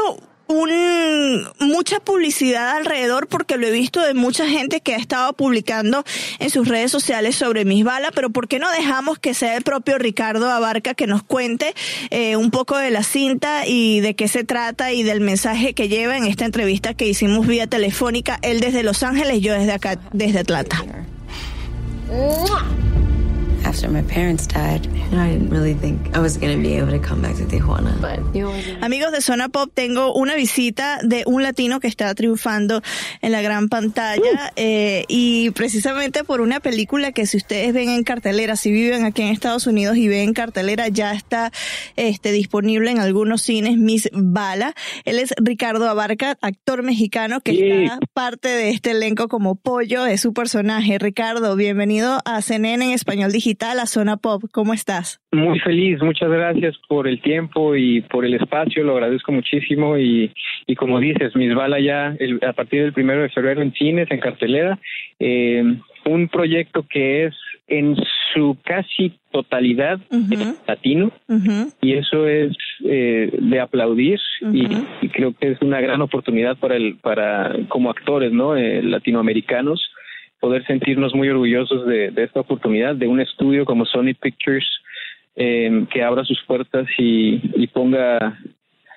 un, 0.47 1.47
mucha 1.59 1.99
publicidad 1.99 2.77
alrededor 2.77 3.27
porque 3.27 3.57
lo 3.57 3.67
he 3.67 3.71
visto 3.71 4.01
de 4.01 4.13
mucha 4.13 4.47
gente 4.47 4.81
que 4.81 4.93
ha 4.93 4.97
estado 4.97 5.33
publicando 5.33 6.03
en 6.39 6.49
sus 6.49 6.67
redes 6.67 6.91
sociales 6.91 7.35
sobre 7.35 7.65
mis 7.65 7.83
balas, 7.83 8.11
pero 8.13 8.29
¿por 8.29 8.47
qué 8.47 8.59
no 8.59 8.71
dejamos 8.71 9.19
que 9.19 9.33
sea 9.33 9.55
el 9.57 9.63
propio 9.63 9.97
Ricardo 9.97 10.49
Abarca 10.49 10.93
que 10.93 11.07
nos 11.07 11.23
cuente 11.23 11.73
eh, 12.09 12.35
un 12.35 12.51
poco 12.51 12.77
de 12.77 12.91
la 12.91 13.03
cinta 13.03 13.67
y 13.67 13.99
de 13.99 14.15
qué 14.15 14.27
se 14.27 14.43
trata 14.43 14.91
y 14.91 15.03
del 15.03 15.21
mensaje 15.21 15.73
que 15.73 15.89
lleva 15.89 16.17
en 16.17 16.25
esta 16.25 16.45
entrevista 16.45 16.93
que 16.93 17.07
hicimos 17.07 17.47
vía 17.47 17.67
telefónica, 17.67 18.39
él 18.41 18.59
desde 18.59 18.83
Los 18.83 19.03
Ángeles, 19.03 19.41
yo 19.41 19.53
desde 19.53 19.73
acá, 19.73 19.99
desde 20.13 20.39
Atlanta? 20.39 20.83
Amigos 28.81 29.11
de 29.11 29.19
Zona 29.19 29.49
Pop, 29.49 29.69
tengo 29.73 30.13
una 30.13 30.35
visita 30.35 30.99
de 31.03 31.23
un 31.25 31.43
latino 31.43 31.81
que 31.81 31.87
está 31.87 32.15
triunfando 32.15 32.81
en 33.21 33.33
la 33.33 33.41
gran 33.41 33.67
pantalla 33.67 34.53
eh, 34.55 35.03
y 35.09 35.49
precisamente 35.51 36.23
por 36.23 36.39
una 36.39 36.61
película 36.61 37.11
que 37.11 37.25
si 37.25 37.35
ustedes 37.35 37.73
ven 37.73 37.89
en 37.89 38.05
cartelera, 38.05 38.55
si 38.55 38.71
viven 38.71 39.03
aquí 39.03 39.21
en 39.21 39.29
Estados 39.29 39.67
Unidos 39.67 39.97
y 39.97 40.07
ven 40.07 40.29
en 40.29 40.33
cartelera, 40.33 40.87
ya 40.87 41.11
está 41.11 41.51
este, 41.97 42.31
disponible 42.31 42.89
en 42.91 42.99
algunos 42.99 43.41
cines, 43.41 43.77
Miss 43.77 44.09
Bala. 44.13 44.75
Él 45.03 45.19
es 45.19 45.33
Ricardo 45.37 45.89
Abarca, 45.89 46.37
actor 46.39 46.83
mexicano 46.83 47.41
que 47.41 47.83
está 47.83 47.99
parte 48.13 48.47
de 48.47 48.69
este 48.69 48.91
elenco 48.91 49.27
como 49.27 49.55
pollo 49.55 50.03
de 50.03 50.17
su 50.17 50.31
personaje. 50.33 50.99
Ricardo, 50.99 51.57
bienvenido 51.57 52.19
a 52.23 52.41
CNN 52.41 52.85
en 52.85 52.91
Español 52.91 53.33
Digital 53.33 53.56
la 53.59 53.85
Zona 53.85 54.17
Pop. 54.17 54.43
¿Cómo 54.51 54.73
estás? 54.73 55.19
Muy 55.31 55.59
feliz, 55.59 56.01
muchas 56.01 56.29
gracias 56.29 56.75
por 56.87 57.07
el 57.07 57.21
tiempo 57.21 57.75
y 57.75 58.01
por 58.01 58.25
el 58.25 58.33
espacio, 58.35 58.83
lo 58.83 58.93
agradezco 58.93 59.31
muchísimo 59.31 59.97
y, 59.97 60.31
y 60.65 60.75
como 60.75 60.99
dices, 60.99 61.35
Mis 61.35 61.53
Bala 61.53 61.79
ya 61.79 62.15
a 62.47 62.53
partir 62.53 62.83
del 62.83 62.93
primero 62.93 63.21
de 63.21 63.29
febrero 63.29 63.61
en 63.61 63.73
cines, 63.73 64.09
en 64.11 64.19
cartelera, 64.19 64.79
eh, 65.19 65.63
un 66.05 66.27
proyecto 66.29 66.85
que 66.87 67.25
es 67.25 67.35
en 67.67 67.97
su 68.33 68.57
casi 68.63 69.19
totalidad 69.31 69.99
latino 70.67 71.11
y 71.81 71.93
eso 71.93 72.25
es 72.27 72.55
eh, 72.85 73.29
de 73.37 73.59
aplaudir 73.59 74.19
y, 74.53 75.09
creo 75.09 75.33
que 75.33 75.51
es 75.51 75.61
una 75.61 75.81
gran 75.81 76.01
oportunidad 76.01 76.57
para 76.57 76.75
el 76.75 76.95
para 76.95 77.53
como 77.69 77.89
actores 77.89 78.31
no 78.31 78.55
eh, 78.55 78.81
latinoamericanos 78.83 79.81
poder 80.39 80.65
sentirnos 80.65 81.13
muy 81.15 81.29
orgullosos 81.29 81.85
de, 81.85 82.11
esta 82.17 82.41
oportunidad, 82.41 82.95
de 82.95 83.07
un 83.07 83.19
estudio 83.19 83.65
como 83.65 83.85
Sony 83.85 84.13
Pictures 84.19 84.67
eh, 85.35 85.85
que 85.91 86.03
abra 86.03 86.23
sus 86.23 86.41
puertas 86.43 86.87
y, 86.97 87.41
y 87.55 87.67
ponga 87.67 88.37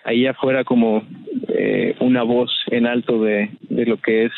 ahí 0.04 0.26
afuera 0.26 0.64
como 0.64 1.04
eh, 1.48 1.94
una 2.00 2.22
voz 2.22 2.50
en 2.70 2.86
alto 2.86 3.22
de, 3.22 3.50
de 3.68 3.86
lo 3.86 3.98
que 3.98 4.26
es 4.26 4.32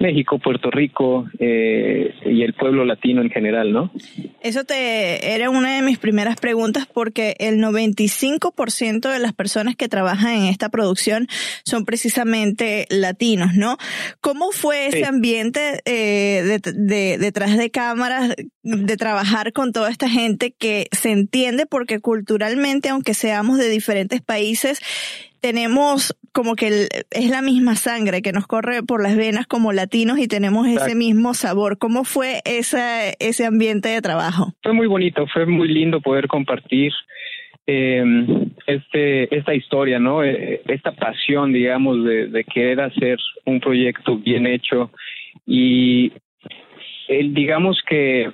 México, 0.00 0.38
Puerto 0.38 0.70
Rico 0.70 1.26
eh, 1.38 2.14
y 2.24 2.42
el 2.42 2.54
pueblo 2.54 2.84
latino 2.84 3.22
en 3.22 3.30
general, 3.30 3.72
¿no? 3.72 3.92
Eso 4.40 4.64
te 4.64 5.34
era 5.34 5.50
una 5.50 5.76
de 5.76 5.82
mis 5.82 5.98
primeras 5.98 6.36
preguntas 6.36 6.86
porque 6.86 7.36
el 7.38 7.58
95% 7.58 9.12
de 9.12 9.18
las 9.18 9.32
personas 9.32 9.76
que 9.76 9.88
trabajan 9.88 10.34
en 10.34 10.44
esta 10.44 10.68
producción 10.68 11.26
son 11.64 11.84
precisamente 11.84 12.86
latinos, 12.90 13.54
¿no? 13.54 13.76
¿Cómo 14.20 14.52
fue 14.52 14.86
ese 14.86 15.06
ambiente 15.06 15.80
eh, 15.84 16.58
de, 16.64 17.18
detrás 17.18 17.56
de 17.56 17.70
cámaras, 17.70 18.34
de 18.62 18.96
trabajar 18.96 19.52
con 19.52 19.72
toda 19.72 19.90
esta 19.90 20.08
gente 20.08 20.52
que 20.52 20.88
se 20.92 21.10
entiende 21.10 21.66
porque 21.66 22.00
culturalmente, 22.00 22.88
aunque 22.88 23.14
seamos 23.14 23.58
de 23.58 23.68
diferentes 23.68 24.20
países, 24.20 24.80
tenemos 25.40 26.16
como 26.32 26.54
que 26.54 26.88
es 27.10 27.30
la 27.30 27.42
misma 27.42 27.74
sangre 27.74 28.22
que 28.22 28.32
nos 28.32 28.46
corre 28.46 28.82
por 28.82 29.02
las 29.02 29.16
venas 29.16 29.46
como 29.46 29.72
latinos 29.72 30.18
y 30.18 30.28
tenemos 30.28 30.68
ese 30.68 30.94
mismo 30.94 31.34
sabor. 31.34 31.78
¿Cómo 31.78 32.04
fue 32.04 32.40
ese, 32.44 33.14
ese 33.18 33.46
ambiente 33.46 33.88
de 33.88 34.00
trabajo? 34.00 34.52
Fue 34.62 34.72
muy 34.72 34.86
bonito, 34.86 35.26
fue 35.32 35.46
muy 35.46 35.68
lindo 35.68 36.00
poder 36.00 36.28
compartir 36.28 36.92
eh, 37.66 38.04
este, 38.66 39.36
esta 39.36 39.54
historia, 39.54 39.98
¿no? 39.98 40.22
Eh, 40.22 40.62
esta 40.68 40.92
pasión, 40.92 41.52
digamos, 41.52 42.04
de, 42.04 42.28
de, 42.28 42.44
querer 42.44 42.80
hacer 42.80 43.18
un 43.44 43.60
proyecto 43.60 44.16
bien 44.16 44.46
hecho 44.46 44.90
y 45.46 46.12
el, 47.08 47.34
digamos 47.34 47.82
que 47.86 48.30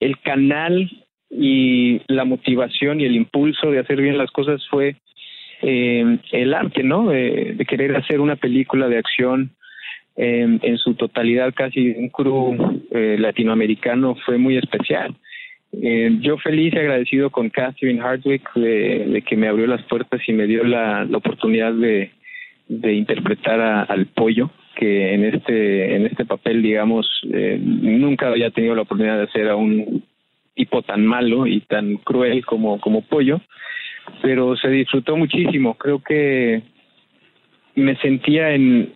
el 0.00 0.18
canal 0.20 0.90
y 1.30 2.00
la 2.06 2.24
motivación 2.24 3.00
y 3.00 3.04
el 3.04 3.16
impulso 3.16 3.70
de 3.70 3.80
hacer 3.80 4.00
bien 4.00 4.18
las 4.18 4.30
cosas 4.30 4.60
fue 4.70 4.96
eh, 5.64 6.18
el 6.32 6.54
arte, 6.54 6.82
¿no? 6.82 7.08
de 7.08 7.64
querer 7.68 7.96
hacer 7.96 8.20
una 8.20 8.36
película 8.36 8.88
de 8.88 8.98
acción 8.98 9.50
eh, 10.16 10.58
en 10.62 10.78
su 10.78 10.94
totalidad, 10.94 11.52
casi 11.54 11.90
un 11.90 12.08
crew 12.08 12.82
eh, 12.92 13.16
latinoamericano, 13.18 14.14
fue 14.24 14.38
muy 14.38 14.56
especial. 14.56 15.14
Eh, 15.72 16.18
yo 16.20 16.38
feliz 16.38 16.72
y 16.72 16.78
agradecido 16.78 17.30
con 17.30 17.50
Catherine 17.50 18.00
Hardwick 18.00 18.48
de, 18.54 19.24
que 19.26 19.36
me 19.36 19.48
abrió 19.48 19.66
las 19.66 19.82
puertas 19.82 20.20
y 20.28 20.32
me 20.32 20.46
dio 20.46 20.62
la, 20.62 21.06
oportunidad 21.12 21.72
de, 21.72 22.12
de 22.68 22.92
interpretar 22.92 23.60
al 23.88 24.06
pollo 24.06 24.50
que 24.76 25.14
en 25.14 25.24
este 25.24 25.94
en 25.94 26.06
este 26.06 26.24
papel 26.24 26.60
digamos 26.60 27.08
eh, 27.32 27.58
nunca 27.60 28.26
había 28.26 28.50
tenido 28.50 28.74
la 28.74 28.82
oportunidad 28.82 29.18
de 29.18 29.24
hacer 29.24 29.48
a 29.48 29.54
un 29.54 30.02
tipo 30.54 30.82
tan 30.82 31.06
malo 31.06 31.46
y 31.46 31.60
tan 31.60 31.96
cruel 31.98 32.44
como 32.44 32.80
como 32.80 33.02
pollo 33.02 33.40
pero 34.22 34.56
se 34.56 34.68
disfrutó 34.68 35.16
muchísimo 35.16 35.74
creo 35.74 36.02
que 36.02 36.62
me 37.74 37.96
sentía 37.96 38.50
en 38.50 38.92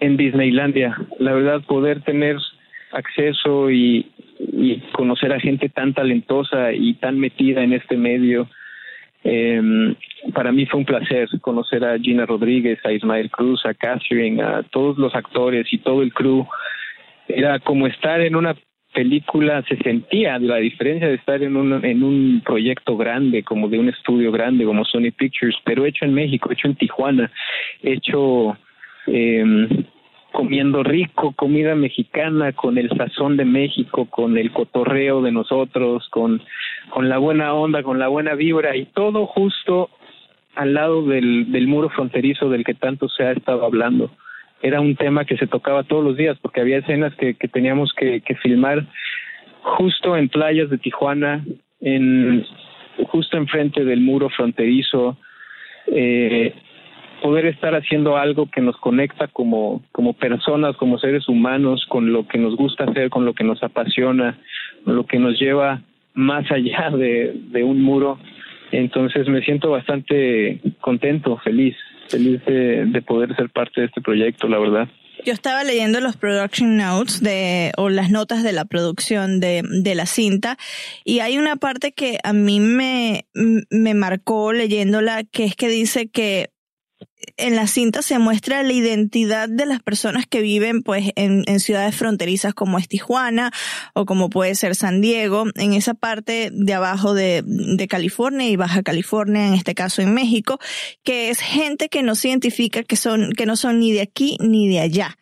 en 0.00 0.16
Disneylandia 0.16 0.96
la 1.18 1.32
verdad 1.34 1.62
poder 1.62 2.02
tener 2.02 2.36
acceso 2.92 3.70
y, 3.70 4.10
y 4.38 4.80
conocer 4.92 5.32
a 5.32 5.40
gente 5.40 5.68
tan 5.68 5.94
talentosa 5.94 6.72
y 6.72 6.94
tan 6.94 7.18
metida 7.18 7.62
en 7.62 7.72
este 7.72 7.96
medio 7.96 8.48
eh, 9.22 9.94
para 10.32 10.52
mí 10.52 10.66
fue 10.66 10.80
un 10.80 10.86
placer 10.86 11.28
conocer 11.40 11.84
a 11.84 11.98
Gina 11.98 12.26
Rodríguez, 12.26 12.78
a 12.84 12.92
Ismael 12.92 13.30
Cruz, 13.30 13.64
a 13.66 13.74
Catherine, 13.74 14.42
a 14.42 14.62
todos 14.62 14.98
los 14.98 15.14
actores 15.14 15.66
y 15.72 15.78
todo 15.78 16.02
el 16.02 16.12
crew. 16.12 16.46
Era 17.28 17.58
como 17.60 17.86
estar 17.86 18.20
en 18.20 18.36
una 18.36 18.54
película, 18.92 19.62
se 19.68 19.76
sentía 19.78 20.38
la 20.38 20.56
diferencia 20.56 21.08
de 21.08 21.14
estar 21.14 21.42
en 21.42 21.56
un, 21.56 21.84
en 21.84 22.02
un 22.02 22.42
proyecto 22.44 22.96
grande, 22.96 23.42
como 23.42 23.68
de 23.68 23.78
un 23.78 23.88
estudio 23.88 24.32
grande, 24.32 24.64
como 24.64 24.84
Sony 24.84 25.12
Pictures, 25.16 25.56
pero 25.64 25.84
hecho 25.84 26.04
en 26.04 26.14
México, 26.14 26.50
hecho 26.50 26.66
en 26.66 26.76
Tijuana, 26.76 27.30
hecho 27.82 28.56
eh, 29.06 29.68
comiendo 30.32 30.82
rico, 30.82 31.32
comida 31.32 31.74
mexicana, 31.74 32.52
con 32.52 32.78
el 32.78 32.88
sazón 32.90 33.36
de 33.36 33.44
México, 33.44 34.06
con 34.06 34.38
el 34.38 34.52
cotorreo 34.52 35.22
de 35.22 35.32
nosotros, 35.32 36.08
con, 36.10 36.42
con 36.90 37.08
la 37.08 37.18
buena 37.18 37.54
onda, 37.54 37.82
con 37.82 37.98
la 37.98 38.08
buena 38.08 38.34
vibra 38.34 38.76
y 38.76 38.86
todo 38.86 39.26
justo 39.26 39.90
al 40.54 40.74
lado 40.74 41.02
del, 41.06 41.52
del 41.52 41.66
muro 41.66 41.88
fronterizo 41.90 42.48
del 42.48 42.64
que 42.64 42.74
tanto 42.74 43.08
se 43.08 43.24
ha 43.24 43.32
estado 43.32 43.64
hablando. 43.64 44.10
Era 44.62 44.80
un 44.80 44.94
tema 44.96 45.24
que 45.24 45.36
se 45.36 45.46
tocaba 45.46 45.84
todos 45.84 46.04
los 46.04 46.16
días 46.16 46.38
porque 46.40 46.60
había 46.60 46.78
escenas 46.78 47.14
que, 47.14 47.34
teníamos 47.52 47.92
que, 47.94 48.22
filmar 48.42 48.86
justo 49.62 50.16
en 50.16 50.28
playas 50.28 50.70
de 50.70 50.78
Tijuana, 50.78 51.44
en 51.80 52.44
justo 53.06 53.36
enfrente 53.36 53.84
del 53.84 54.00
muro 54.00 54.28
fronterizo, 54.28 55.16
eh, 55.86 56.54
poder 57.22 57.46
estar 57.46 57.74
haciendo 57.74 58.16
algo 58.16 58.50
que 58.50 58.60
nos 58.60 58.76
conecta 58.76 59.28
como, 59.28 59.82
como 59.92 60.12
personas, 60.14 60.76
como 60.76 60.98
seres 60.98 61.28
humanos, 61.28 61.84
con 61.88 62.12
lo 62.12 62.26
que 62.26 62.38
nos 62.38 62.56
gusta 62.56 62.84
hacer, 62.84 63.10
con 63.10 63.24
lo 63.24 63.34
que 63.34 63.44
nos 63.44 63.62
apasiona, 63.62 64.38
con 64.84 64.96
lo 64.96 65.06
que 65.06 65.18
nos 65.18 65.38
lleva 65.38 65.80
más 66.14 66.50
allá 66.50 66.90
de 66.90 67.64
un 67.64 67.82
muro. 67.82 68.18
Entonces 68.72 69.28
me 69.28 69.42
siento 69.42 69.70
bastante 69.70 70.60
contento, 70.80 71.36
feliz, 71.38 71.76
feliz 72.10 72.44
de, 72.44 72.86
de 72.86 73.02
poder 73.02 73.34
ser 73.36 73.50
parte 73.50 73.80
de 73.80 73.86
este 73.86 74.00
proyecto, 74.00 74.48
la 74.48 74.58
verdad. 74.58 74.88
Yo 75.24 75.32
estaba 75.32 75.64
leyendo 75.64 76.00
los 76.00 76.16
production 76.16 76.76
notes 76.76 77.22
de, 77.22 77.72
o 77.76 77.88
las 77.90 78.10
notas 78.10 78.42
de 78.42 78.52
la 78.52 78.64
producción 78.64 79.38
de, 79.38 79.62
de 79.82 79.94
la 79.94 80.06
cinta 80.06 80.56
y 81.04 81.20
hay 81.20 81.36
una 81.36 81.56
parte 81.56 81.92
que 81.92 82.18
a 82.24 82.32
mí 82.32 82.58
me, 82.58 83.26
me 83.70 83.94
marcó 83.94 84.52
leyéndola, 84.52 85.24
que 85.24 85.44
es 85.44 85.56
que 85.56 85.68
dice 85.68 86.08
que 86.08 86.50
en 87.36 87.56
la 87.56 87.66
cinta 87.66 88.02
se 88.02 88.18
muestra 88.18 88.62
la 88.62 88.72
identidad 88.72 89.48
de 89.48 89.66
las 89.66 89.82
personas 89.82 90.26
que 90.26 90.40
viven 90.40 90.82
pues 90.82 91.10
en, 91.16 91.44
ciudades 91.60 91.94
fronterizas 91.94 92.54
como 92.54 92.78
es 92.78 92.88
Tijuana 92.88 93.50
o 93.94 94.06
como 94.06 94.30
puede 94.30 94.54
ser 94.54 94.74
San 94.74 95.00
Diego, 95.00 95.44
en 95.56 95.72
esa 95.72 95.94
parte 95.94 96.50
de 96.52 96.74
abajo 96.74 97.14
de, 97.14 97.44
California 97.88 98.48
y 98.48 98.56
Baja 98.56 98.82
California, 98.82 99.48
en 99.48 99.54
este 99.54 99.74
caso 99.74 100.02
en 100.02 100.14
México, 100.14 100.58
que 101.02 101.30
es 101.30 101.40
gente 101.40 101.88
que 101.88 102.02
no 102.02 102.14
se 102.14 102.28
identifica 102.28 102.82
que 102.82 102.96
son, 102.96 103.32
que 103.32 103.46
no 103.46 103.56
son 103.56 103.80
ni 103.80 103.92
de 103.92 104.02
aquí 104.02 104.36
ni 104.40 104.68
de 104.68 104.80
allá. 104.80 105.16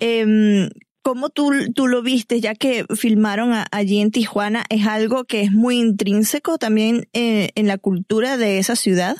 Eh, 0.00 0.68
¿Cómo 1.02 1.30
tú, 1.30 1.50
tú 1.74 1.88
lo 1.88 2.02
viste, 2.02 2.40
ya 2.40 2.54
que 2.54 2.84
filmaron 2.94 3.52
allí 3.72 4.00
en 4.00 4.10
Tijuana? 4.10 4.64
¿Es 4.68 4.86
algo 4.86 5.24
que 5.24 5.40
es 5.40 5.50
muy 5.50 5.78
intrínseco 5.78 6.58
también 6.58 7.08
eh, 7.14 7.50
en 7.54 7.66
la 7.66 7.78
cultura 7.78 8.36
de 8.36 8.58
esa 8.58 8.76
ciudad? 8.76 9.16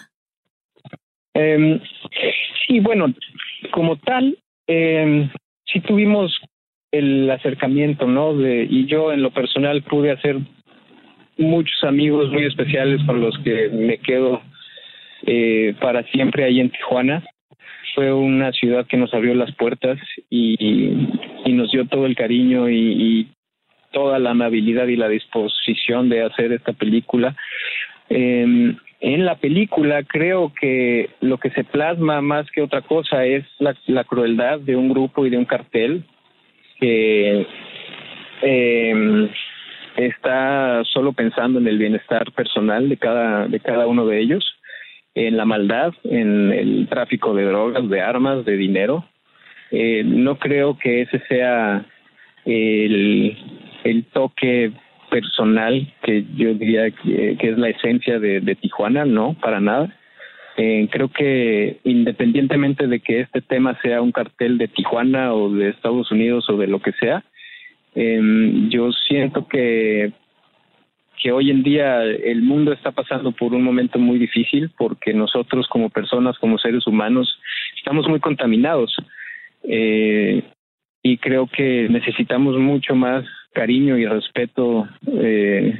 Eh, 1.34 1.80
sí, 2.66 2.80
bueno, 2.80 3.12
como 3.70 3.96
tal, 3.96 4.36
eh, 4.66 5.28
sí 5.64 5.80
tuvimos 5.80 6.36
el 6.92 7.30
acercamiento, 7.30 8.06
¿no? 8.06 8.34
De, 8.36 8.66
y 8.68 8.86
yo 8.86 9.12
en 9.12 9.22
lo 9.22 9.30
personal 9.30 9.82
pude 9.82 10.10
hacer 10.10 10.38
muchos 11.38 11.84
amigos 11.84 12.30
muy 12.32 12.44
especiales 12.44 13.00
con 13.06 13.20
los 13.20 13.38
que 13.38 13.68
me 13.68 13.98
quedo 13.98 14.42
eh, 15.26 15.74
para 15.80 16.02
siempre 16.04 16.44
ahí 16.44 16.60
en 16.60 16.70
Tijuana. 16.70 17.24
Fue 17.94 18.12
una 18.12 18.52
ciudad 18.52 18.86
que 18.86 18.96
nos 18.96 19.12
abrió 19.14 19.34
las 19.34 19.54
puertas 19.56 19.98
y, 20.28 20.56
y 21.44 21.52
nos 21.52 21.70
dio 21.72 21.86
todo 21.86 22.06
el 22.06 22.14
cariño 22.14 22.68
y, 22.68 22.76
y 22.76 23.28
toda 23.92 24.18
la 24.18 24.30
amabilidad 24.30 24.86
y 24.86 24.96
la 24.96 25.08
disposición 25.08 26.08
de 26.08 26.22
hacer 26.22 26.52
esta 26.52 26.72
película. 26.72 27.36
Eh, 28.08 28.74
en 29.00 29.24
la 29.24 29.36
película 29.36 30.02
creo 30.02 30.52
que 30.60 31.08
lo 31.20 31.38
que 31.38 31.50
se 31.50 31.64
plasma 31.64 32.20
más 32.20 32.50
que 32.50 32.62
otra 32.62 32.82
cosa 32.82 33.24
es 33.24 33.44
la, 33.58 34.04
crueldad 34.04 34.60
de 34.60 34.76
un 34.76 34.90
grupo 34.90 35.24
y 35.24 35.30
de 35.30 35.38
un 35.38 35.46
cartel 35.46 36.04
que 36.78 37.46
eh, 38.42 39.30
está 39.96 40.82
solo 40.84 41.14
pensando 41.14 41.58
en 41.58 41.66
el 41.66 41.78
bienestar 41.78 42.30
personal 42.32 42.88
de 42.88 42.96
cada 42.98 43.48
de 43.48 43.60
cada 43.60 43.86
uno 43.86 44.06
de 44.06 44.20
ellos, 44.20 44.44
en 45.14 45.36
la 45.36 45.46
maldad, 45.46 45.92
en 46.04 46.52
el 46.52 46.86
tráfico 46.88 47.34
de 47.34 47.44
drogas, 47.44 47.88
de 47.88 48.00
armas, 48.02 48.44
de 48.44 48.56
dinero. 48.56 49.04
Eh, 49.70 50.02
no 50.04 50.38
creo 50.38 50.78
que 50.78 51.02
ese 51.02 51.20
sea 51.28 51.86
el, 52.44 53.36
el 53.84 54.04
toque 54.06 54.72
personal 55.10 55.92
que 56.02 56.24
yo 56.36 56.54
diría 56.54 56.90
que, 56.90 57.36
es 57.38 57.58
la 57.58 57.68
esencia 57.68 58.18
de, 58.18 58.56
Tijuana, 58.56 59.04
no, 59.04 59.34
para 59.34 59.60
nada. 59.60 59.94
Eh, 60.56 60.88
creo 60.90 61.08
que 61.08 61.78
independientemente 61.84 62.86
de 62.86 63.00
que 63.00 63.20
este 63.20 63.40
tema 63.40 63.78
sea 63.82 64.02
un 64.02 64.12
cartel 64.12 64.58
de 64.58 64.68
Tijuana 64.68 65.32
o 65.32 65.50
de 65.50 65.70
Estados 65.70 66.10
Unidos 66.10 66.48
o 66.48 66.56
de 66.56 66.66
lo 66.66 66.80
que 66.80 66.92
sea, 66.92 67.24
eh, 67.94 68.20
yo 68.68 68.92
siento 68.92 69.46
que 69.48 70.12
que 71.22 71.32
hoy 71.32 71.50
en 71.50 71.62
día 71.62 72.02
el 72.02 72.42
mundo 72.42 72.72
está 72.72 72.92
pasando 72.92 73.32
por 73.32 73.52
un 73.52 73.62
momento 73.62 73.98
muy 73.98 74.18
difícil 74.18 74.70
porque 74.76 75.12
nosotros 75.12 75.68
como 75.68 75.90
personas, 75.90 76.38
como 76.38 76.58
seres 76.58 76.86
humanos, 76.86 77.38
estamos 77.76 78.08
muy 78.08 78.20
contaminados. 78.20 78.96
Eh, 79.62 80.42
y 81.02 81.18
creo 81.18 81.46
que 81.46 81.88
necesitamos 81.88 82.56
mucho 82.58 82.94
más 82.94 83.24
cariño 83.52 83.96
y 83.98 84.06
respeto 84.06 84.88
eh, 85.06 85.78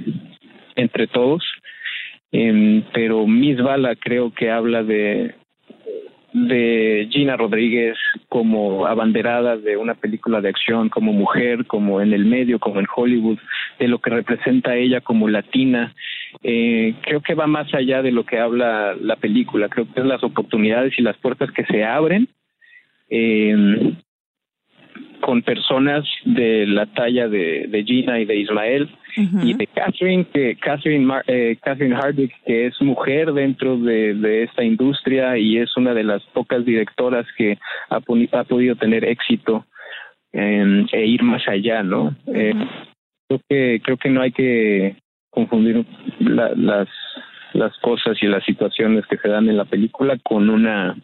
entre 0.76 1.06
todos. 1.06 1.44
Eh, 2.32 2.82
pero 2.92 3.26
Miss 3.26 3.60
Bala 3.60 3.96
creo 3.96 4.32
que 4.32 4.50
habla 4.50 4.82
de 4.82 5.34
de 6.32 7.08
Gina 7.10 7.36
Rodríguez 7.36 7.96
como 8.28 8.86
abanderada 8.86 9.56
de 9.56 9.76
una 9.76 9.94
película 9.94 10.40
de 10.40 10.48
acción, 10.48 10.88
como 10.88 11.12
mujer, 11.12 11.66
como 11.66 12.00
en 12.00 12.12
el 12.12 12.24
medio, 12.24 12.58
como 12.58 12.80
en 12.80 12.86
Hollywood, 12.94 13.38
de 13.78 13.88
lo 13.88 13.98
que 13.98 14.10
representa 14.10 14.76
ella 14.76 15.00
como 15.00 15.28
latina. 15.28 15.94
Eh, 16.42 16.94
creo 17.02 17.20
que 17.20 17.34
va 17.34 17.46
más 17.46 17.72
allá 17.74 18.02
de 18.02 18.12
lo 18.12 18.24
que 18.24 18.38
habla 18.38 18.94
la 19.00 19.16
película. 19.16 19.68
Creo 19.68 19.92
que 19.92 20.00
es 20.00 20.06
las 20.06 20.22
oportunidades 20.22 20.96
y 20.98 21.02
las 21.02 21.16
puertas 21.16 21.50
que 21.50 21.64
se 21.64 21.84
abren 21.84 22.28
eh, 23.08 23.94
con 25.20 25.42
personas 25.42 26.04
de 26.24 26.66
la 26.66 26.86
talla 26.86 27.28
de, 27.28 27.66
de 27.68 27.84
Gina 27.84 28.18
y 28.18 28.24
de 28.24 28.36
Ismael 28.36 28.88
uh 29.16 29.20
-huh. 29.20 29.44
y 29.44 29.54
de 29.54 29.66
Catherine, 29.66 30.24
que 30.32 30.56
Catherine, 30.56 31.06
eh, 31.26 31.56
Catherine 31.62 31.94
Hardwick, 31.94 32.32
que 32.44 32.66
es 32.66 32.80
mujer 32.82 33.32
dentro 33.32 33.76
de, 33.78 34.14
de, 34.14 34.42
esta 34.44 34.62
industria 34.64 35.36
y 35.38 35.58
es 35.58 35.76
una 35.76 35.94
de 35.94 36.04
las 36.04 36.22
pocas 36.32 36.64
directoras 36.64 37.26
que 37.36 37.58
ha, 37.90 37.96
ha 38.32 38.44
podido 38.44 38.74
tener 38.76 39.04
éxito 39.04 39.64
eh, 40.32 40.86
e 40.92 41.06
ir 41.06 41.22
más 41.22 41.46
allá, 41.48 41.82
¿no? 41.82 42.02
Uh 42.26 42.32
-huh. 42.32 42.36
eh, 42.36 42.54
creo 43.28 43.40
que 43.48 43.80
creo 43.84 43.96
que 43.96 44.10
no 44.10 44.22
hay 44.22 44.32
que 44.32 44.96
confundir 45.30 45.84
la, 46.18 46.52
las 46.56 46.88
las 47.52 47.76
cosas 47.78 48.16
y 48.22 48.26
las 48.26 48.44
situaciones 48.44 49.06
que 49.06 49.16
se 49.16 49.28
dan 49.28 49.48
en 49.48 49.56
la 49.56 49.64
película 49.64 50.18
con 50.22 50.50
una 50.50 50.96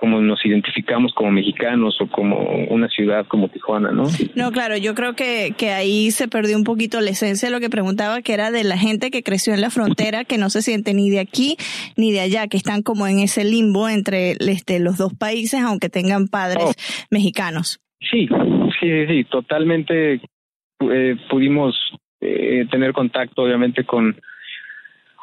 como 0.00 0.18
nos 0.22 0.44
identificamos 0.46 1.12
como 1.12 1.30
mexicanos 1.30 2.00
o 2.00 2.06
como 2.08 2.38
una 2.70 2.88
ciudad 2.88 3.26
como 3.26 3.48
Tijuana, 3.48 3.92
¿no? 3.92 4.04
No, 4.34 4.50
claro, 4.50 4.78
yo 4.78 4.94
creo 4.94 5.14
que, 5.14 5.52
que 5.58 5.72
ahí 5.72 6.10
se 6.10 6.26
perdió 6.26 6.56
un 6.56 6.64
poquito 6.64 7.02
la 7.02 7.10
esencia 7.10 7.48
de 7.48 7.54
lo 7.54 7.60
que 7.60 7.68
preguntaba, 7.68 8.22
que 8.22 8.32
era 8.32 8.50
de 8.50 8.64
la 8.64 8.78
gente 8.78 9.10
que 9.10 9.22
creció 9.22 9.52
en 9.52 9.60
la 9.60 9.68
frontera, 9.68 10.24
que 10.24 10.38
no 10.38 10.48
se 10.48 10.62
siente 10.62 10.94
ni 10.94 11.10
de 11.10 11.20
aquí 11.20 11.56
ni 11.98 12.12
de 12.12 12.20
allá, 12.20 12.48
que 12.48 12.56
están 12.56 12.80
como 12.82 13.06
en 13.06 13.18
ese 13.18 13.44
limbo 13.44 13.90
entre 13.90 14.32
este, 14.40 14.80
los 14.80 14.96
dos 14.96 15.12
países, 15.12 15.60
aunque 15.60 15.90
tengan 15.90 16.28
padres 16.28 16.64
oh. 16.64 16.72
mexicanos. 17.10 17.78
Sí, 18.10 18.26
sí, 18.80 19.06
sí, 19.06 19.24
totalmente 19.24 20.14
eh, 20.80 21.16
pudimos 21.28 21.76
eh, 22.22 22.66
tener 22.70 22.94
contacto, 22.94 23.42
obviamente, 23.42 23.84
con 23.84 24.16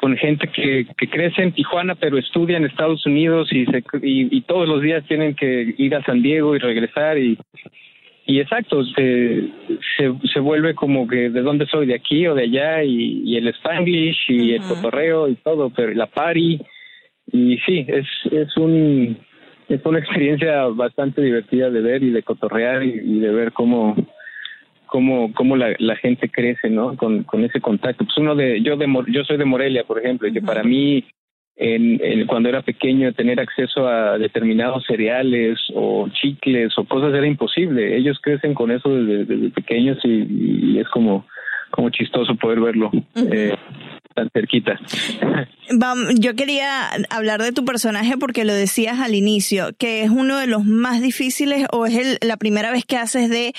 con 0.00 0.16
gente 0.16 0.48
que, 0.48 0.86
que 0.96 1.08
crece 1.08 1.42
en 1.42 1.52
Tijuana 1.52 1.94
pero 1.94 2.18
estudia 2.18 2.56
en 2.56 2.64
Estados 2.64 3.04
Unidos 3.06 3.48
y, 3.52 3.66
se, 3.66 3.82
y, 4.02 4.40
todos 4.42 4.68
los 4.68 4.80
días 4.80 5.04
tienen 5.06 5.34
que 5.34 5.74
ir 5.76 5.94
a 5.94 6.04
San 6.04 6.22
Diego 6.22 6.54
y 6.54 6.58
regresar 6.58 7.18
y, 7.18 7.38
y 8.26 8.40
exacto, 8.40 8.84
se, 8.84 9.48
se, 9.96 10.40
vuelve 10.40 10.74
como 10.74 11.08
que 11.08 11.30
de 11.30 11.40
dónde 11.40 11.66
soy, 11.66 11.86
de 11.86 11.94
aquí 11.94 12.26
o 12.26 12.34
de 12.34 12.44
allá 12.44 12.84
y, 12.84 13.22
y 13.24 13.36
el 13.36 13.48
Spanglish 13.48 14.26
y 14.28 14.52
el 14.52 14.62
cotorreo 14.62 15.28
y 15.28 15.34
todo, 15.36 15.70
pero 15.70 15.92
la 15.94 16.06
party. 16.06 16.60
Y 17.32 17.58
sí, 17.66 17.86
es, 17.88 18.06
es 18.30 18.56
un 18.56 19.18
es 19.68 19.84
una 19.84 19.98
experiencia 19.98 20.66
bastante 20.66 21.22
divertida 21.22 21.70
de 21.70 21.80
ver 21.80 22.02
y 22.02 22.10
de 22.10 22.22
cotorrear 22.22 22.82
y 22.84 23.18
de 23.18 23.30
ver 23.30 23.52
cómo 23.52 23.96
cómo, 24.88 25.32
cómo 25.34 25.56
la, 25.56 25.74
la 25.78 25.94
gente 25.96 26.28
crece, 26.28 26.68
¿no? 26.68 26.96
Con, 26.96 27.22
con 27.22 27.44
ese 27.44 27.60
contacto. 27.60 28.04
Pues 28.04 28.16
uno 28.18 28.34
de, 28.34 28.60
yo 28.62 28.76
de, 28.76 28.86
yo 29.08 29.22
soy 29.24 29.36
de 29.36 29.44
Morelia, 29.44 29.84
por 29.84 29.98
ejemplo, 29.98 30.26
y 30.26 30.32
que 30.32 30.42
para 30.42 30.64
mí, 30.64 31.04
en, 31.56 32.26
cuando 32.26 32.48
era 32.48 32.62
pequeño, 32.62 33.12
tener 33.12 33.38
acceso 33.38 33.86
a 33.86 34.18
determinados 34.18 34.84
cereales 34.86 35.58
o 35.74 36.08
chicles 36.08 36.76
o 36.76 36.84
cosas 36.84 37.14
era 37.14 37.26
imposible. 37.26 37.96
Ellos 37.96 38.18
crecen 38.20 38.54
con 38.54 38.70
eso 38.70 38.88
desde, 38.88 39.50
pequeños 39.50 39.98
y, 40.04 40.78
es 40.78 40.88
como, 40.88 41.26
como 41.70 41.90
chistoso 41.90 42.34
poder 42.34 42.60
verlo 42.60 42.90
tan 44.18 44.30
cerquita. 44.30 44.80
Yo 46.18 46.34
quería 46.34 46.88
hablar 47.10 47.40
de 47.40 47.52
tu 47.52 47.64
personaje 47.64 48.16
porque 48.18 48.44
lo 48.44 48.52
decías 48.52 48.98
al 48.98 49.14
inicio, 49.14 49.68
que 49.78 50.02
es 50.02 50.10
uno 50.10 50.38
de 50.38 50.48
los 50.48 50.64
más 50.64 51.00
difíciles 51.00 51.66
o 51.72 51.86
es 51.86 51.96
el, 51.96 52.18
la 52.26 52.36
primera 52.36 52.72
vez 52.72 52.84
que 52.84 52.96
haces 52.96 53.30
de 53.30 53.52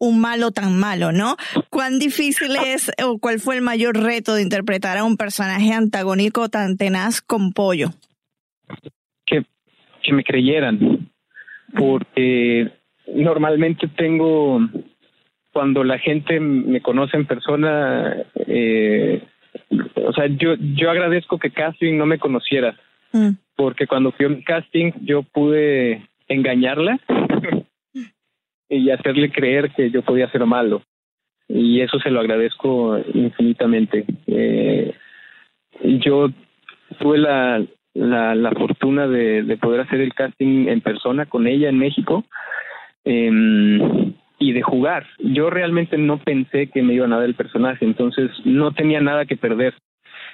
un 0.00 0.20
malo 0.20 0.52
tan 0.52 0.78
malo, 0.78 1.12
¿no? 1.12 1.36
¿Cuán 1.68 1.98
difícil 1.98 2.56
es 2.64 2.90
o 3.04 3.18
cuál 3.18 3.40
fue 3.40 3.56
el 3.56 3.62
mayor 3.62 4.02
reto 4.02 4.34
de 4.34 4.42
interpretar 4.42 4.96
a 4.96 5.04
un 5.04 5.18
personaje 5.18 5.72
antagónico 5.72 6.48
tan 6.48 6.78
tenaz 6.78 7.20
con 7.20 7.52
pollo? 7.52 7.90
Que, 9.26 9.44
que 10.02 10.12
me 10.14 10.24
creyeran, 10.24 11.10
porque 11.76 12.72
normalmente 13.14 13.88
tengo, 13.88 14.60
cuando 15.52 15.84
la 15.84 15.98
gente 15.98 16.40
me 16.40 16.80
conoce 16.80 17.18
en 17.18 17.26
persona, 17.26 18.16
eh, 18.46 19.22
o 19.94 20.12
sea, 20.12 20.26
yo, 20.26 20.54
yo 20.74 20.90
agradezco 20.90 21.38
que 21.38 21.50
casting 21.50 21.96
no 21.96 22.06
me 22.06 22.18
conociera, 22.18 22.76
mm. 23.12 23.30
porque 23.56 23.86
cuando 23.86 24.12
fui 24.12 24.26
a 24.26 24.44
casting 24.44 24.92
yo 25.02 25.22
pude 25.22 26.06
engañarla 26.28 26.98
y 28.68 28.90
hacerle 28.90 29.30
creer 29.30 29.70
que 29.70 29.90
yo 29.90 30.02
podía 30.02 30.30
ser 30.30 30.44
malo. 30.46 30.82
Y 31.48 31.80
eso 31.80 32.00
se 32.00 32.10
lo 32.10 32.20
agradezco 32.20 32.98
infinitamente. 33.14 34.04
Eh, 34.26 34.92
yo 35.80 36.30
tuve 36.98 37.18
la, 37.18 37.64
la, 37.94 38.34
la 38.34 38.50
fortuna 38.50 39.06
de, 39.06 39.44
de, 39.44 39.56
poder 39.56 39.82
hacer 39.82 40.00
el 40.00 40.12
casting 40.12 40.66
en 40.68 40.80
persona 40.80 41.26
con 41.26 41.46
ella 41.46 41.68
en 41.68 41.78
México. 41.78 42.24
Eh, 43.04 44.12
y 44.38 44.52
de 44.52 44.62
jugar. 44.62 45.06
Yo 45.18 45.50
realmente 45.50 45.96
no 45.98 46.18
pensé 46.18 46.68
que 46.68 46.82
me 46.82 46.94
iba 46.94 47.06
a 47.06 47.08
dar 47.08 47.24
el 47.24 47.34
personaje, 47.34 47.84
entonces 47.84 48.30
no 48.44 48.72
tenía 48.72 49.00
nada 49.00 49.24
que 49.24 49.36
perder. 49.36 49.74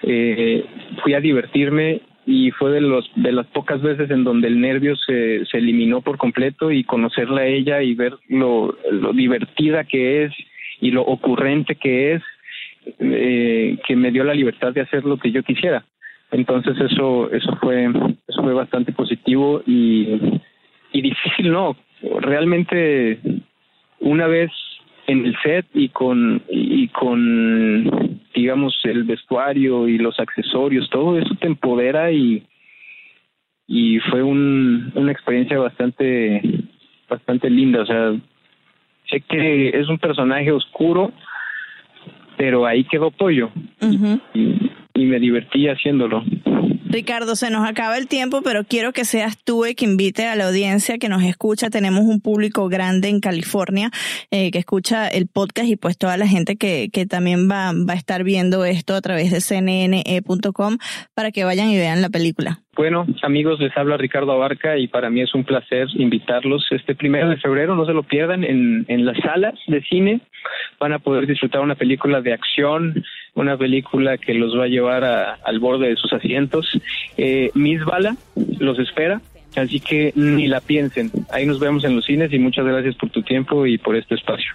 Eh, 0.02 0.64
fui 1.02 1.14
a 1.14 1.20
divertirme 1.20 2.02
y 2.26 2.50
fue 2.52 2.70
de 2.72 2.80
los 2.80 3.10
de 3.16 3.32
las 3.32 3.46
pocas 3.48 3.80
veces 3.82 4.10
en 4.10 4.24
donde 4.24 4.48
el 4.48 4.60
nervio 4.60 4.96
se, 4.96 5.44
se 5.46 5.58
eliminó 5.58 6.02
por 6.02 6.18
completo 6.18 6.70
y 6.70 6.84
conocerla 6.84 7.42
a 7.42 7.46
ella 7.46 7.82
y 7.82 7.94
ver 7.94 8.14
lo, 8.28 8.76
lo 8.90 9.12
divertida 9.12 9.84
que 9.84 10.24
es 10.24 10.32
y 10.80 10.92
lo 10.92 11.02
ocurrente 11.02 11.74
que 11.74 12.14
es 12.14 12.22
eh, 13.00 13.76
que 13.86 13.96
me 13.96 14.12
dio 14.12 14.24
la 14.24 14.34
libertad 14.34 14.72
de 14.72 14.82
hacer 14.82 15.04
lo 15.04 15.16
que 15.16 15.32
yo 15.32 15.42
quisiera 15.42 15.84
entonces 16.30 16.76
eso 16.80 17.30
eso 17.32 17.56
fue 17.60 17.86
eso 18.28 18.42
fue 18.42 18.54
bastante 18.54 18.92
positivo 18.92 19.62
y 19.66 20.40
y 20.92 21.02
difícil 21.02 21.50
no 21.50 21.76
realmente 22.20 23.18
una 24.02 24.26
vez 24.26 24.50
en 25.06 25.26
el 25.26 25.36
set 25.42 25.66
y 25.74 25.88
con 25.88 26.42
y 26.48 26.88
con 26.88 28.20
digamos 28.34 28.78
el 28.84 29.04
vestuario 29.04 29.88
y 29.88 29.98
los 29.98 30.18
accesorios 30.20 30.88
todo 30.90 31.18
eso 31.18 31.34
te 31.40 31.46
empodera 31.46 32.12
y 32.12 32.44
y 33.66 34.00
fue 34.10 34.22
un, 34.22 34.92
una 34.94 35.12
experiencia 35.12 35.58
bastante 35.58 36.42
bastante 37.08 37.48
linda. 37.48 37.82
O 37.82 37.86
sea 37.86 38.12
sé 39.10 39.20
que 39.22 39.68
es 39.70 39.88
un 39.88 39.98
personaje 39.98 40.52
oscuro 40.52 41.12
pero 42.36 42.66
ahí 42.66 42.84
quedó 42.84 43.10
pollo 43.10 43.50
y, 44.34 44.70
y 44.94 45.04
me 45.04 45.20
divertí 45.20 45.68
haciéndolo 45.68 46.24
Ricardo, 46.92 47.36
se 47.36 47.50
nos 47.50 47.66
acaba 47.66 47.96
el 47.96 48.06
tiempo, 48.06 48.42
pero 48.42 48.64
quiero 48.64 48.92
que 48.92 49.06
seas 49.06 49.42
tú 49.42 49.64
el 49.64 49.74
que 49.74 49.86
invite 49.86 50.26
a 50.26 50.36
la 50.36 50.48
audiencia 50.48 50.98
que 50.98 51.08
nos 51.08 51.22
escucha. 51.22 51.70
Tenemos 51.70 52.02
un 52.02 52.20
público 52.20 52.68
grande 52.68 53.08
en 53.08 53.20
California 53.20 53.90
eh, 54.30 54.50
que 54.50 54.58
escucha 54.58 55.08
el 55.08 55.26
podcast 55.26 55.70
y 55.70 55.76
pues 55.76 55.96
toda 55.96 56.18
la 56.18 56.26
gente 56.26 56.56
que, 56.56 56.90
que 56.92 57.06
también 57.06 57.50
va, 57.50 57.72
va 57.72 57.94
a 57.94 57.96
estar 57.96 58.24
viendo 58.24 58.66
esto 58.66 58.94
a 58.94 59.00
través 59.00 59.30
de 59.30 59.40
cnne.com 59.40 60.76
para 61.14 61.30
que 61.30 61.44
vayan 61.44 61.70
y 61.70 61.76
vean 61.78 62.02
la 62.02 62.10
película. 62.10 62.60
Bueno, 62.76 63.06
amigos, 63.22 63.58
les 63.58 63.74
habla 63.74 63.96
Ricardo 63.96 64.32
Abarca 64.32 64.76
y 64.76 64.86
para 64.86 65.08
mí 65.08 65.22
es 65.22 65.34
un 65.34 65.44
placer 65.44 65.88
invitarlos 65.94 66.66
este 66.72 66.94
primero 66.94 67.30
de 67.30 67.38
febrero, 67.38 67.74
no 67.74 67.86
se 67.86 67.94
lo 67.94 68.02
pierdan, 68.02 68.44
en, 68.44 68.84
en 68.88 69.06
las 69.06 69.16
salas 69.18 69.54
de 69.66 69.82
cine 69.84 70.20
van 70.78 70.92
a 70.92 70.98
poder 70.98 71.26
disfrutar 71.26 71.60
una 71.60 71.74
película 71.74 72.20
de 72.20 72.32
acción, 72.32 73.04
una 73.34 73.56
película 73.56 74.18
que 74.18 74.34
los 74.34 74.56
va 74.58 74.64
a 74.64 74.68
llevar 74.68 75.04
al 75.04 75.58
borde 75.58 75.88
de 75.88 75.96
sus 75.96 76.12
asientos. 76.12 76.80
Eh, 77.16 77.50
Miss 77.54 77.84
Bala 77.84 78.16
los 78.58 78.78
espera, 78.78 79.20
así 79.56 79.80
que 79.80 80.12
ni 80.14 80.46
la 80.46 80.60
piensen. 80.60 81.10
Ahí 81.30 81.46
nos 81.46 81.58
vemos 81.58 81.84
en 81.84 81.96
los 81.96 82.04
cines 82.04 82.32
y 82.32 82.38
muchas 82.38 82.64
gracias 82.64 82.94
por 82.96 83.10
tu 83.10 83.22
tiempo 83.22 83.66
y 83.66 83.78
por 83.78 83.96
este 83.96 84.14
espacio. 84.14 84.52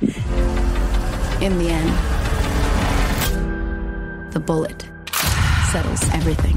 the 4.37 4.43
bullet 4.45 4.85
settles 5.71 6.13
everything. 6.13 6.55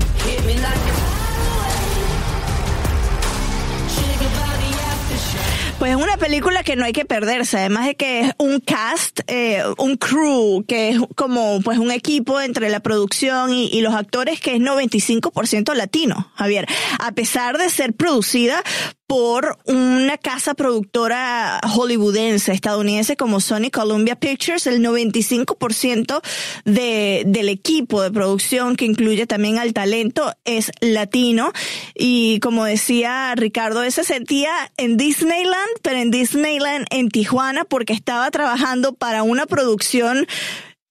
Pues 5.81 5.93
es 5.93 5.97
una 5.97 6.19
película 6.19 6.63
que 6.63 6.77
no 6.77 6.85
hay 6.85 6.93
que 6.93 7.07
perderse, 7.07 7.57
además 7.57 7.87
de 7.87 7.95
que 7.95 8.21
es 8.21 8.33
un 8.37 8.61
cast, 8.61 9.21
eh, 9.29 9.63
un 9.79 9.97
crew, 9.97 10.63
que 10.69 10.91
es 10.91 10.99
como 11.17 11.63
pues 11.63 11.79
un 11.79 11.91
equipo 11.91 12.39
entre 12.39 12.69
la 12.69 12.81
producción 12.81 13.55
y, 13.55 13.81
los 13.81 13.95
actores 13.95 14.43
que 14.43 14.57
es 14.57 14.61
95% 14.61 15.73
latino, 15.73 16.31
Javier. 16.35 16.67
A 16.99 17.13
pesar 17.13 17.57
de 17.57 17.71
ser 17.71 17.95
producida 17.95 18.63
por 19.11 19.59
una 19.65 20.19
casa 20.19 20.55
productora 20.55 21.59
hollywoodense, 21.65 22.53
estadounidense 22.53 23.17
como 23.17 23.41
Sony 23.41 23.69
Columbia 23.73 24.15
Pictures, 24.15 24.69
el 24.69 24.81
95% 24.85 26.21
de, 26.65 27.25
del 27.27 27.49
equipo 27.49 28.03
de 28.03 28.13
producción 28.13 28.77
que 28.77 28.85
incluye 28.85 29.27
también 29.27 29.59
al 29.59 29.73
talento 29.73 30.33
es 30.45 30.71
latino. 30.81 31.51
Y 31.97 32.39
como 32.39 32.65
decía 32.67 33.35
Ricardo, 33.35 33.83
ese 33.83 34.05
sentía 34.05 34.53
en 34.77 34.97
Disneyland, 34.97 35.73
pero 35.83 35.99
en 35.99 36.13
Disneyland 36.13 36.87
en 36.91 37.09
Tijuana 37.09 37.65
porque 37.65 37.95
estaba 37.95 38.31
trabajando 38.31 38.93
para 38.93 39.25
una 39.25 39.47
producción 39.47 40.29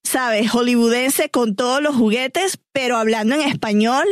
sabes, 0.04 0.50
hollywoodense 0.50 1.30
con 1.30 1.56
todos 1.56 1.82
los 1.82 1.96
juguetes, 1.96 2.58
pero 2.72 2.98
hablando 2.98 3.36
en 3.36 3.42
español, 3.42 4.06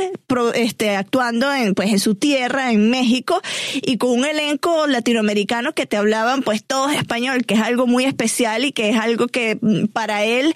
este, 0.53 0.95
actuando 0.95 1.51
en, 1.53 1.73
pues, 1.73 1.89
en 1.89 1.99
su 1.99 2.15
tierra, 2.15 2.71
en 2.71 2.89
México, 2.89 3.41
y 3.73 3.97
con 3.97 4.11
un 4.11 4.25
elenco 4.25 4.87
latinoamericano 4.87 5.73
que 5.73 5.85
te 5.85 5.97
hablaban, 5.97 6.43
pues, 6.43 6.63
todos 6.63 6.93
español, 6.93 7.45
que 7.45 7.55
es 7.55 7.61
algo 7.61 7.87
muy 7.87 8.05
especial 8.05 8.65
y 8.65 8.71
que 8.71 8.89
es 8.89 8.97
algo 8.97 9.27
que 9.27 9.57
mm, 9.59 9.85
para 9.87 10.23
él 10.23 10.53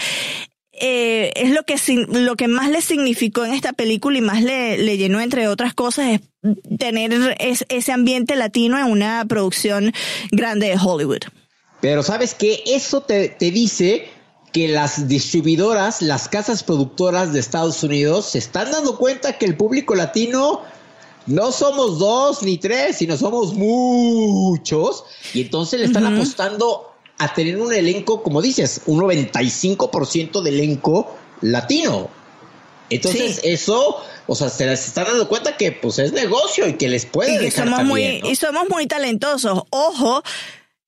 eh, 0.74 1.32
es 1.36 1.52
lo 1.52 1.64
que, 1.64 1.76
lo 2.08 2.36
que 2.36 2.48
más 2.48 2.70
le 2.70 2.82
significó 2.82 3.46
en 3.46 3.54
esta 3.54 3.74
película 3.74 4.18
y 4.18 4.22
más 4.22 4.42
le, 4.42 4.78
le 4.78 4.98
llenó, 4.98 5.22
entre 5.22 5.48
otras 5.48 5.74
cosas, 5.74 6.08
es 6.08 6.22
tener 6.80 7.36
ese 7.40 7.92
ambiente 7.92 8.36
latino 8.36 8.80
en 8.80 8.86
una 8.86 9.24
producción 9.26 9.94
grande 10.32 10.70
de 10.70 10.78
Hollywood. 10.82 11.22
Pero 11.82 12.04
sabes 12.04 12.34
que 12.34 12.64
eso 12.66 13.02
te, 13.02 13.30
te 13.30 13.52
dice 13.52 14.08
que 14.52 14.68
las 14.68 15.08
distribuidoras, 15.08 16.02
las 16.02 16.28
casas 16.28 16.64
productoras 16.64 17.32
de 17.34 17.40
Estados 17.40 17.84
Unidos 17.84 18.26
se 18.32 18.38
están 18.38 18.72
dando 18.72 18.98
cuenta 18.98 19.38
que 19.38 19.46
el 19.46 19.56
público 19.56 19.96
latino 19.96 20.62
no 21.26 21.52
somos 21.52 22.00
dos 22.00 22.44
ni 22.44 22.58
tres, 22.58 22.98
sino 22.98 23.18
somos 23.18 23.54
muchos. 23.54 25.06
Y 25.34 25.42
entonces 25.42 25.80
le 25.80 25.86
están 25.86 26.06
apostando 26.06 26.92
a 27.18 27.34
tener 27.34 27.58
un 27.58 27.72
elenco, 27.72 28.24
como 28.24 28.42
dices, 28.42 28.82
un 28.88 29.00
95% 29.00 30.42
de 30.42 30.50
elenco 30.50 31.16
latino. 31.42 32.10
Entonces 32.90 33.40
eso, 33.44 34.02
o 34.28 34.36
sea, 34.36 34.50
se, 34.50 34.72
están 34.74 35.06
dando 35.06 35.30
cuenta 35.30 35.56
que 35.56 35.72
pues 35.72 36.00
es 36.00 36.12
negocio 36.12 36.68
y 36.68 36.74
que 36.74 36.90
les 36.90 37.06
puede 37.06 37.48
y 37.48 37.52
somos 37.52 37.84
muy 37.86 38.22
Y 38.24 38.36
somos 38.36 38.68
muy 38.70 38.86
talentosos. 38.86 39.64
Ojo, 39.70 40.24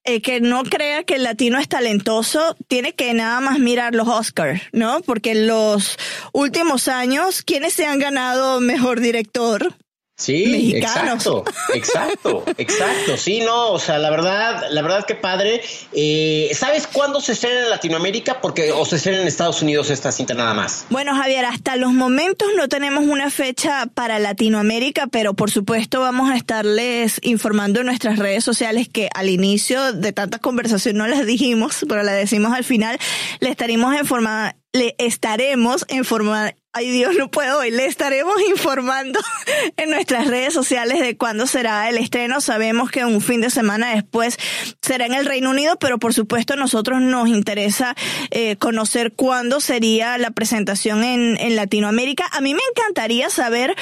eh, 0.05 0.21
que 0.21 0.41
no 0.41 0.63
crea 0.63 1.03
que 1.03 1.15
el 1.15 1.23
latino 1.23 1.57
es 1.57 1.67
talentoso, 1.69 2.55
tiene 2.67 2.93
que 2.93 3.13
nada 3.13 3.39
más 3.39 3.59
mirar 3.59 3.95
los 3.95 4.07
Oscars, 4.07 4.61
¿no? 4.71 5.01
Porque 5.01 5.31
en 5.31 5.47
los 5.47 5.97
últimos 6.33 6.87
años, 6.87 7.41
¿quiénes 7.41 7.73
se 7.73 7.85
han 7.85 7.99
ganado 7.99 8.59
mejor 8.59 8.99
director? 8.99 9.73
Sí, 10.15 10.45
Mexicanos. 10.45 11.25
exacto, 11.25 11.43
exacto, 11.73 12.43
exacto. 12.57 13.17
Sí, 13.17 13.41
no, 13.41 13.71
o 13.71 13.79
sea, 13.79 13.97
la 13.97 14.11
verdad, 14.11 14.67
la 14.69 14.81
verdad 14.83 15.05
que 15.05 15.15
padre. 15.15 15.61
Eh, 15.91 16.51
¿Sabes 16.53 16.85
cuándo 16.85 17.19
se 17.19 17.31
estrena 17.31 17.63
en 17.63 17.69
Latinoamérica? 17.71 18.39
Porque 18.39 18.71
o 18.71 18.85
se 18.85 18.97
estrena 18.97 19.21
en 19.21 19.27
Estados 19.27 19.61
Unidos 19.63 19.89
esta 19.89 20.11
cinta 20.11 20.35
nada 20.35 20.53
más. 20.53 20.85
Bueno, 20.91 21.15
Javier, 21.15 21.45
hasta 21.45 21.75
los 21.77 21.93
momentos 21.93 22.47
no 22.55 22.69
tenemos 22.69 23.05
una 23.05 23.31
fecha 23.31 23.87
para 23.93 24.19
Latinoamérica, 24.19 25.07
pero 25.07 25.33
por 25.33 25.49
supuesto 25.49 26.01
vamos 26.01 26.29
a 26.29 26.37
estarles 26.37 27.19
informando 27.23 27.79
en 27.79 27.87
nuestras 27.87 28.19
redes 28.19 28.43
sociales 28.43 28.87
que 28.87 29.09
al 29.15 29.29
inicio 29.29 29.93
de 29.93 30.13
tantas 30.13 30.41
conversaciones 30.41 30.97
no 30.99 31.07
las 31.07 31.25
dijimos, 31.25 31.85
pero 31.89 32.03
las 32.03 32.15
decimos 32.15 32.53
al 32.53 32.63
final, 32.63 32.99
le 33.39 33.49
estaremos 33.49 33.95
informando 33.99 34.53
le 34.73 34.95
estaremos 34.97 35.85
informando, 35.89 36.51
ay 36.73 36.89
Dios, 36.89 37.15
no 37.17 37.29
puedo 37.29 37.59
hoy, 37.59 37.71
le 37.71 37.85
estaremos 37.85 38.35
informando 38.49 39.19
en 39.77 39.91
nuestras 39.91 40.27
redes 40.27 40.53
sociales 40.53 40.99
de 40.99 41.15
cuándo 41.15 41.45
será 41.45 41.87
el 41.87 41.97
estreno. 41.97 42.41
Sabemos 42.41 42.89
que 42.89 43.05
un 43.05 43.21
fin 43.21 43.41
de 43.41 43.51
semana 43.51 43.93
después 43.93 44.37
será 44.81 45.05
en 45.05 45.13
el 45.13 45.25
Reino 45.25 45.51
Unido, 45.51 45.77
pero 45.79 45.99
por 45.99 46.13
supuesto 46.13 46.53
a 46.53 46.57
nosotros 46.57 46.99
nos 46.99 47.29
interesa 47.29 47.95
eh, 48.31 48.55
conocer 48.57 49.13
cuándo 49.13 49.61
sería 49.61 50.17
la 50.17 50.31
presentación 50.31 51.03
en, 51.03 51.37
en 51.39 51.55
Latinoamérica. 51.55 52.25
A 52.31 52.41
mí 52.41 52.53
me 52.53 52.61
encantaría 52.71 53.29
saber 53.29 53.75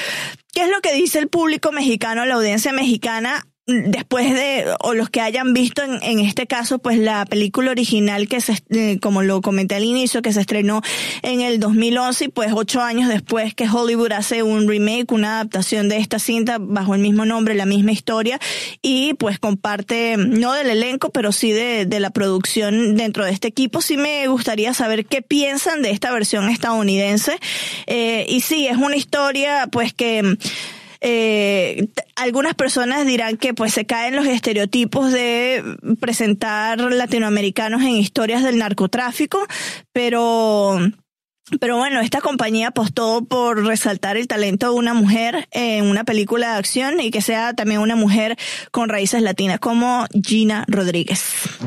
qué 0.54 0.63
es 0.63 0.69
lo 0.69 0.82
que 0.82 0.93
dice 0.93 1.19
el 1.19 1.30
público 1.30 1.71
mexicano, 1.71 2.25
la 2.25 2.36
audiencia 2.36 2.73
mexicana 2.73 3.47
después 3.71 4.34
de, 4.34 4.65
o 4.81 4.93
los 4.93 5.10
que 5.10 5.21
hayan 5.21 5.53
visto 5.53 5.84
en, 5.84 6.01
en, 6.01 6.19
este 6.19 6.47
caso, 6.47 6.79
pues 6.79 6.97
la 6.97 7.25
película 7.25 7.71
original 7.71 8.27
que 8.27 8.41
se, 8.41 8.62
eh, 8.69 8.99
como 9.01 9.23
lo 9.23 9.41
comenté 9.41 9.75
al 9.75 9.84
inicio, 9.84 10.21
que 10.21 10.34
se 10.34 10.41
estrenó 10.41 10.81
en 11.21 11.41
el 11.41 11.60
2011 11.60 12.25
y 12.25 12.27
pues 12.29 12.51
ocho 12.53 12.81
años 12.81 13.10
después 13.10 13.53
que 13.53 13.69
Hollywood 13.69 14.12
hace 14.12 14.43
un 14.43 14.67
remake, 14.67 15.12
una 15.12 15.36
adaptación 15.36 15.89
de 15.89 15.97
esta 15.97 16.19
cinta 16.19 16.57
bajo 16.60 16.95
el 16.95 17.01
mismo 17.01 17.25
nombre, 17.25 17.55
la 17.55 17.65
misma 17.65 17.91
historia 17.91 18.39
y 18.81 19.13
pues 19.15 19.39
comparte, 19.39 20.15
no 20.17 20.53
del 20.53 20.69
elenco, 20.69 21.10
pero 21.10 21.31
sí 21.31 21.51
de, 21.51 21.86
de 21.86 21.99
la 21.99 22.10
producción 22.10 22.95
dentro 22.95 23.25
de 23.25 23.31
este 23.31 23.47
equipo. 23.47 23.81
Sí 23.81 23.97
me 23.97 24.27
gustaría 24.27 24.73
saber 24.73 25.05
qué 25.05 25.21
piensan 25.21 25.81
de 25.81 25.91
esta 25.91 26.12
versión 26.12 26.49
estadounidense. 26.49 27.39
Eh, 27.88 28.25
y 28.27 28.41
sí, 28.41 28.67
es 28.67 28.77
una 28.77 28.95
historia 28.95 29.67
pues 29.71 29.93
que 29.93 30.38
eh, 31.02 31.88
algunas 32.16 32.54
personas 32.54 33.06
dirán 33.06 33.38
que 33.38 33.54
pues 33.54 33.74
se 33.74 33.86
caen 33.86 34.16
los 34.16 34.28
estereotipos 34.28 35.12
de 35.12 35.64
presentar 36.00 36.80
latinoamericanos 36.80 37.82
en 37.82 37.90
historias 37.90 38.44
del 38.44 38.60
narcotráfico, 38.60 39.46
pero 39.92 40.80
pero 41.60 41.78
bueno, 41.78 42.00
esta 42.00 42.22
compañía 42.22 42.70
apostó 42.70 43.26
por 43.26 43.66
resaltar 43.66 44.16
el 44.16 44.28
talento 44.28 44.72
de 44.72 44.76
una 44.76 44.94
mujer 44.94 45.48
en 45.52 45.86
una 45.86 46.04
película 46.04 46.52
de 46.52 46.60
acción 46.60 47.00
y 47.02 47.12
que 47.12 47.22
sea 47.22 47.54
también 47.54 47.82
una 47.82 47.96
mujer 47.96 48.38
con 48.72 48.88
raíces 48.88 49.22
latinas 49.22 49.60
como 49.60 50.06
Gina 50.24 50.66
Rodríguez. 50.68 51.24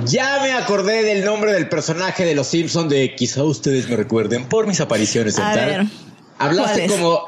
Ya 0.06 0.40
me 0.42 0.52
acordé 0.52 1.02
del 1.02 1.24
nombre 1.24 1.52
del 1.52 1.68
personaje 1.68 2.24
de 2.24 2.34
Los 2.34 2.46
Simpsons 2.46 2.88
de 2.88 3.14
quizá 3.14 3.42
ustedes 3.42 3.88
me 3.88 3.96
recuerden 3.96 4.46
por 4.48 4.66
mis 4.66 4.80
apariciones 4.80 5.36
en 5.36 5.44
A 5.44 5.54
ver, 5.54 5.86
Hablaste 6.38 6.86
como 6.86 7.26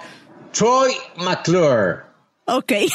Troy 0.57 0.93
McClure. 1.17 2.07
Ok. 2.49 2.71
¿Ese 2.73 2.89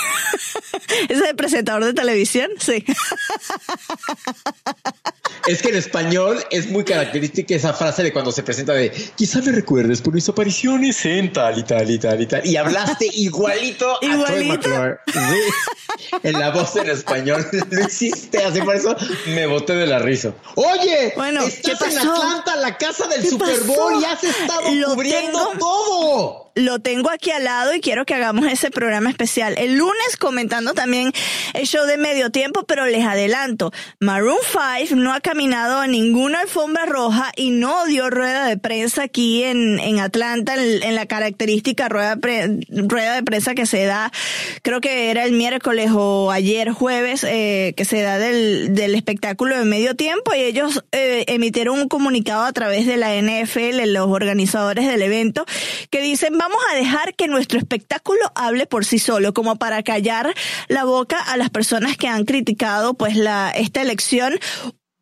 es 1.09 1.21
el 1.21 1.35
presentador 1.35 1.83
de 1.83 1.93
televisión? 1.93 2.49
Sí. 2.59 2.83
Es 5.47 5.63
que 5.63 5.69
en 5.69 5.75
español 5.75 6.37
es 6.51 6.69
muy 6.69 6.83
característica 6.83 7.55
esa 7.55 7.73
frase 7.73 8.03
de 8.03 8.13
cuando 8.13 8.31
se 8.31 8.43
presenta 8.43 8.73
de 8.73 8.91
quizá 9.15 9.41
me 9.41 9.51
recuerdes 9.51 9.99
por 9.99 10.13
mis 10.13 10.29
apariciones 10.29 11.03
en 11.03 11.33
tal 11.33 11.57
y 11.57 11.63
tal 11.63 11.89
y 11.89 11.97
tal 11.97 12.21
y 12.21 12.27
tal. 12.27 12.45
Y 12.45 12.57
hablaste 12.57 13.07
igualito, 13.13 13.95
a 13.95 13.99
Troy 14.01 14.11
¿Igualito? 14.13 14.47
McClure. 14.69 14.99
Sí. 15.11 16.19
En 16.21 16.33
la 16.39 16.51
voz 16.51 16.75
en 16.75 16.89
español 16.91 17.47
lo 17.71 17.81
hiciste 17.87 18.43
así, 18.43 18.61
por 18.61 18.75
eso 18.75 18.95
me 19.27 19.47
boté 19.47 19.73
de 19.73 19.87
la 19.87 19.97
risa. 19.97 20.31
Oye, 20.55 21.13
Bueno, 21.15 21.41
estás 21.41 21.79
¿qué 21.79 21.85
en? 21.91 21.97
Atlanta, 21.99 22.55
la 22.57 22.77
casa 22.77 23.07
del 23.07 23.21
¿Qué 23.23 23.29
Super 23.29 23.59
pasó? 23.59 23.65
Bowl 23.65 23.99
y 23.99 24.05
has 24.05 24.23
estado 24.23 24.61
Lo 24.75 24.93
cubriendo 24.93 25.47
tengo. 25.49 25.57
todo. 25.59 26.50
Lo 26.55 26.79
tengo 26.79 27.09
aquí 27.09 27.31
al 27.31 27.43
lado 27.45 27.73
y 27.73 27.79
quiero 27.81 28.05
que 28.05 28.13
hagamos 28.13 28.45
ese 28.51 28.71
programa 28.71 29.09
especial. 29.09 29.55
El 29.57 29.77
lunes 29.77 30.17
comentando 30.19 30.73
también 30.73 31.11
el 31.53 31.65
show 31.65 31.85
de 31.85 31.97
medio 31.97 32.29
tiempo, 32.29 32.63
pero 32.65 32.85
les 32.85 33.05
adelanto, 33.05 33.71
Maroon 33.99 34.37
5 34.51 34.95
no 34.95 35.13
ha 35.13 35.21
caminado 35.21 35.79
a 35.79 35.87
ninguna 35.87 36.41
alfombra 36.41 36.85
roja 36.85 37.31
y 37.35 37.51
no 37.51 37.85
dio 37.85 38.09
rueda 38.09 38.45
de 38.47 38.57
prensa 38.57 39.03
aquí 39.03 39.43
en, 39.43 39.79
en 39.79 39.99
Atlanta, 39.99 40.55
en, 40.55 40.95
la 40.95 41.05
característica 41.05 41.87
rueda, 41.87 42.17
pre- 42.17 42.59
rueda 42.69 43.15
de 43.15 43.23
prensa 43.23 43.55
que 43.55 43.65
se 43.65 43.85
da, 43.85 44.11
creo 44.61 44.81
que 44.81 45.09
era 45.09 45.23
el 45.23 45.31
miércoles 45.31 45.91
o 45.93 46.31
ayer 46.31 46.71
jueves, 46.71 47.23
eh, 47.23 47.73
que 47.77 47.85
se 47.85 48.01
da 48.01 48.17
del, 48.17 48.75
del 48.75 48.95
espectáculo 48.95 49.57
de 49.57 49.63
medio 49.65 49.95
tiempo 49.95 50.33
y 50.35 50.41
ellos 50.41 50.83
eh, 50.91 51.23
emitieron 51.27 51.79
un 51.79 51.87
comunicado 51.87 52.43
a 52.43 52.51
través 52.51 52.85
de 52.87 52.97
la 52.97 53.15
NFL, 53.15 53.81
los 53.93 54.07
organizadores 54.09 54.87
del 54.87 55.01
evento, 55.01 55.45
que 55.89 56.01
dicen 56.01 56.37
vamos 56.41 56.57
a 56.71 56.75
dejar 56.75 57.13
que 57.13 57.27
nuestro 57.27 57.59
espectáculo 57.59 58.19
hable 58.33 58.65
por 58.65 58.83
sí 58.83 58.97
solo, 58.97 59.31
como 59.31 59.57
para 59.57 59.83
callar 59.83 60.33
la 60.69 60.85
boca 60.85 61.19
a 61.19 61.37
las 61.37 61.51
personas 61.51 61.97
que 61.97 62.07
han 62.07 62.25
criticado 62.25 62.95
pues 62.95 63.15
la 63.15 63.51
esta 63.51 63.79
elección 63.79 64.39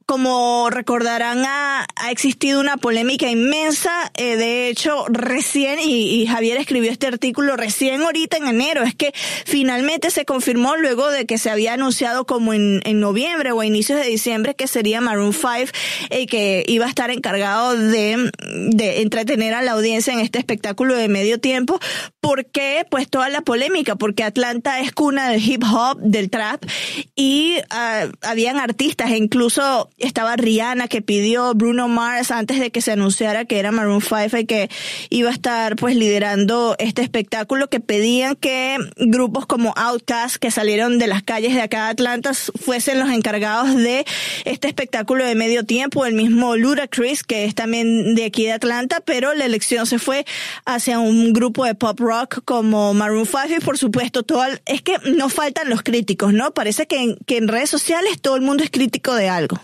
como 0.10 0.72
recordarán, 0.72 1.46
ha, 1.46 1.86
existido 2.10 2.60
una 2.60 2.78
polémica 2.78 3.30
inmensa. 3.30 4.12
Eh, 4.16 4.38
de 4.38 4.68
hecho, 4.68 5.06
recién, 5.08 5.78
y, 5.84 6.26
Javier 6.26 6.58
escribió 6.58 6.90
este 6.90 7.06
artículo 7.06 7.56
recién 7.56 8.02
ahorita 8.02 8.38
en 8.38 8.48
enero, 8.48 8.82
es 8.82 8.96
que 8.96 9.14
finalmente 9.46 10.10
se 10.10 10.26
confirmó 10.26 10.76
luego 10.78 11.12
de 11.12 11.28
que 11.28 11.38
se 11.38 11.52
había 11.52 11.74
anunciado 11.74 12.26
como 12.26 12.56
en, 12.56 12.82
en 12.86 13.00
noviembre 13.00 13.52
o 13.52 13.60
a 13.60 13.68
inicios 13.68 14.00
de 14.00 14.08
diciembre 14.08 14.56
que 14.56 14.66
sería 14.66 15.00
Maroon 15.00 15.32
5 15.32 15.72
y 16.10 16.26
que 16.26 16.64
iba 16.66 16.88
a 16.88 16.90
estar 16.90 17.12
encargado 17.12 17.78
de, 17.78 18.32
de 18.72 19.02
entretener 19.02 19.54
a 19.54 19.62
la 19.62 19.74
audiencia 19.74 20.12
en 20.12 20.22
este 20.22 20.40
espectáculo 20.40 20.96
de 20.96 21.08
medio 21.08 21.40
tiempo. 21.40 21.80
¿Por 22.20 22.48
qué? 22.48 22.84
Pues 22.90 23.08
toda 23.08 23.30
la 23.30 23.42
polémica, 23.42 23.96
porque 23.96 24.24
Atlanta 24.24 24.80
es 24.80 24.92
cuna 24.92 25.30
del 25.30 25.48
hip 25.48 25.64
hop, 25.72 26.00
del 26.00 26.32
trap, 26.32 26.64
y 27.16 27.58
uh, 27.60 28.12
habían 28.24 28.58
artistas, 28.58 29.12
incluso 29.12 29.92
estaba 30.00 30.36
Rihanna 30.36 30.88
que 30.88 31.02
pidió 31.02 31.54
Bruno 31.54 31.88
Mars 31.88 32.32
antes 32.32 32.60
de 32.60 32.72
que 32.72 32.82
se 32.82 32.92
anunciara 32.92 33.46
que 33.46 33.60
era 33.60 33.72
Maroon 33.72 34.02
5 34.02 34.38
y 34.38 34.46
que 34.46 34.70
iba 35.10 35.30
a 35.30 35.34
estar 35.34 35.76
pues 35.76 35.96
liderando 35.96 36.76
este 36.80 37.02
espectáculo 37.02 37.70
que 37.70 37.80
pedían 37.80 38.36
que 38.36 38.78
grupos 38.98 39.46
como 39.46 39.74
Outkast 39.76 40.38
que 40.38 40.52
salieron 40.52 41.00
de 41.00 41.08
las 41.08 41.24
calles 41.24 41.54
de 41.54 41.62
acá 41.62 41.86
de 41.86 41.92
Atlanta 41.92 42.32
fuesen 42.34 43.00
los 43.00 43.10
encargados 43.10 43.76
de 43.76 44.06
este 44.46 44.68
espectáculo 44.68 45.26
de 45.26 45.36
medio 45.36 45.66
tiempo, 45.66 46.06
el 46.06 46.14
mismo 46.14 46.56
Ludacris 46.56 47.24
que 47.24 47.46
es 47.46 47.56
también 47.56 48.16
de 48.16 48.26
aquí 48.26 48.46
de 48.46 48.54
Atlanta, 48.54 49.02
pero 49.04 49.34
la 49.34 49.46
elección 49.46 49.86
se 49.86 50.00
fue 50.00 50.26
hacia 50.66 51.00
un 51.00 51.34
grupo 51.34 51.66
de 51.66 51.76
pop 51.76 52.00
rock 52.00 52.44
como 52.46 52.94
Maroon 52.94 53.26
5 53.26 53.40
y 53.58 53.60
por 53.60 53.78
supuesto 53.78 54.24
todo 54.24 54.44
es 54.66 54.82
que 54.82 54.98
no 55.16 55.30
faltan 55.30 55.70
los 55.70 55.84
críticos, 55.84 56.34
¿no? 56.34 56.54
Parece 56.54 56.88
que 56.88 57.02
en, 57.02 57.18
que 57.26 57.38
en 57.38 57.48
redes 57.48 57.70
sociales 57.70 58.22
todo 58.22 58.36
el 58.36 58.42
mundo 58.42 58.64
es 58.64 58.70
crítico 58.70 59.14
de 59.16 59.30
algo. 59.30 59.60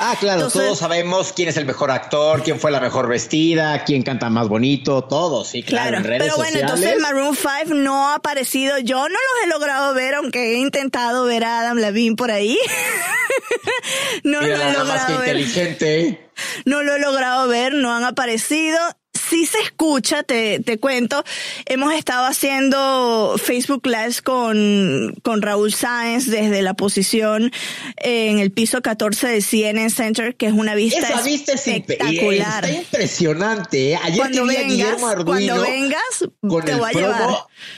Ah, 0.00 0.16
claro, 0.18 0.42
Entonces, 0.42 0.62
todos 0.62 0.78
sabemos 0.78 1.32
quién 1.32 1.48
es 1.48 1.56
el 1.56 1.66
mejor 1.66 1.90
actor, 1.90 2.42
quién 2.44 2.60
fue 2.60 2.70
la 2.70 2.78
mejor 2.78 3.08
vestida, 3.08 3.82
quién 3.84 4.02
canta 4.02 4.30
más 4.30 4.46
bonito, 4.48 5.02
todo, 5.02 5.44
sí, 5.44 5.62
claro, 5.64 5.88
claro 5.90 5.96
en 5.98 6.04
redes 6.04 6.22
Pero 6.22 6.36
bueno, 6.36 6.52
sociales. 6.52 6.74
entonces 6.82 7.02
Maroon 7.02 7.34
5 7.36 7.74
no 7.74 8.08
ha 8.08 8.14
aparecido, 8.14 8.78
yo 8.78 8.96
no 8.96 9.08
los 9.08 9.44
he 9.44 9.48
logrado 9.48 9.94
ver, 9.94 10.14
aunque 10.14 10.52
he 10.52 10.58
intentado 10.58 11.24
ver 11.24 11.42
a 11.44 11.60
Adam 11.60 11.78
Levine 11.78 12.14
por 12.14 12.30
ahí. 12.30 12.56
no 14.22 14.40
Mira, 14.40 14.56
lo 14.56 14.62
he 14.62 14.72
nada 14.72 14.84
más 14.84 15.04
que 15.04 15.12
logrado 15.12 15.20
ver. 15.20 15.36
inteligente. 15.40 16.30
No 16.64 16.82
lo 16.82 16.94
he 16.94 17.00
logrado 17.00 17.48
ver, 17.48 17.74
no 17.74 17.92
han 17.94 18.04
aparecido 18.04 18.78
sí 19.28 19.46
se 19.46 19.58
escucha, 19.60 20.22
te, 20.22 20.60
te 20.60 20.78
cuento. 20.78 21.24
Hemos 21.66 21.94
estado 21.94 22.26
haciendo 22.26 23.36
Facebook 23.42 23.86
Lives 23.86 24.22
con, 24.22 25.14
con 25.22 25.42
Raúl 25.42 25.72
Sáenz 25.72 26.26
desde 26.26 26.62
la 26.62 26.74
posición 26.74 27.52
en 27.96 28.38
el 28.38 28.50
piso 28.50 28.82
14 28.82 29.28
de 29.28 29.40
CNN 29.42 29.90
Center, 29.90 30.36
que 30.36 30.46
es 30.46 30.52
una 30.52 30.74
vista, 30.74 31.00
Esa 31.08 31.22
vista 31.22 31.52
es 31.52 31.66
espectacular. 31.66 32.64
Está 32.64 32.78
impresionante. 32.78 33.92
¿eh? 33.92 33.98
Ayer 34.02 34.18
cuando 34.18 34.44
que 34.44 34.48
vi 34.50 34.56
a 34.56 34.58
vengas, 34.60 34.72
Guillermo 34.76 35.06
Arduino 35.08 35.54
cuando 35.56 35.70
vengas, 35.70 36.00
con 36.40 36.64
te 36.64 36.72
el 36.72 36.78
voy 36.78 36.88
a 36.88 36.92
promo, 36.92 37.06
llevar. 37.06 37.34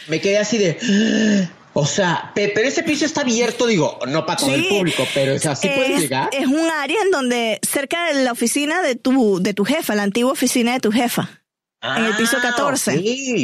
me 0.08 0.20
quedé 0.20 0.38
así 0.38 0.58
de... 0.58 1.48
O 1.72 1.86
sea, 1.86 2.32
pero 2.34 2.62
ese 2.62 2.82
piso 2.82 3.04
está 3.04 3.20
abierto, 3.20 3.64
digo, 3.64 4.00
no 4.08 4.26
para 4.26 4.38
todo 4.40 4.48
Sí, 4.52 4.56
el 4.56 4.66
público, 4.66 5.06
pero 5.14 5.36
o 5.36 5.38
sea, 5.38 5.54
sí 5.54 5.68
puedes 5.72 5.92
es, 5.92 6.00
llegar. 6.00 6.28
es 6.32 6.48
un 6.48 6.68
área 6.68 7.00
en 7.00 7.12
donde, 7.12 7.60
cerca 7.62 8.06
de 8.12 8.24
la 8.24 8.32
oficina 8.32 8.82
de 8.82 8.96
tu, 8.96 9.40
de 9.40 9.54
tu 9.54 9.64
jefa, 9.64 9.94
la 9.94 10.02
antigua 10.02 10.32
oficina 10.32 10.72
de 10.72 10.80
tu 10.80 10.90
jefa. 10.90 11.39
En 11.82 12.04
el 12.04 12.16
piso 12.16 12.38
14. 12.40 12.90
Ah, 12.92 12.94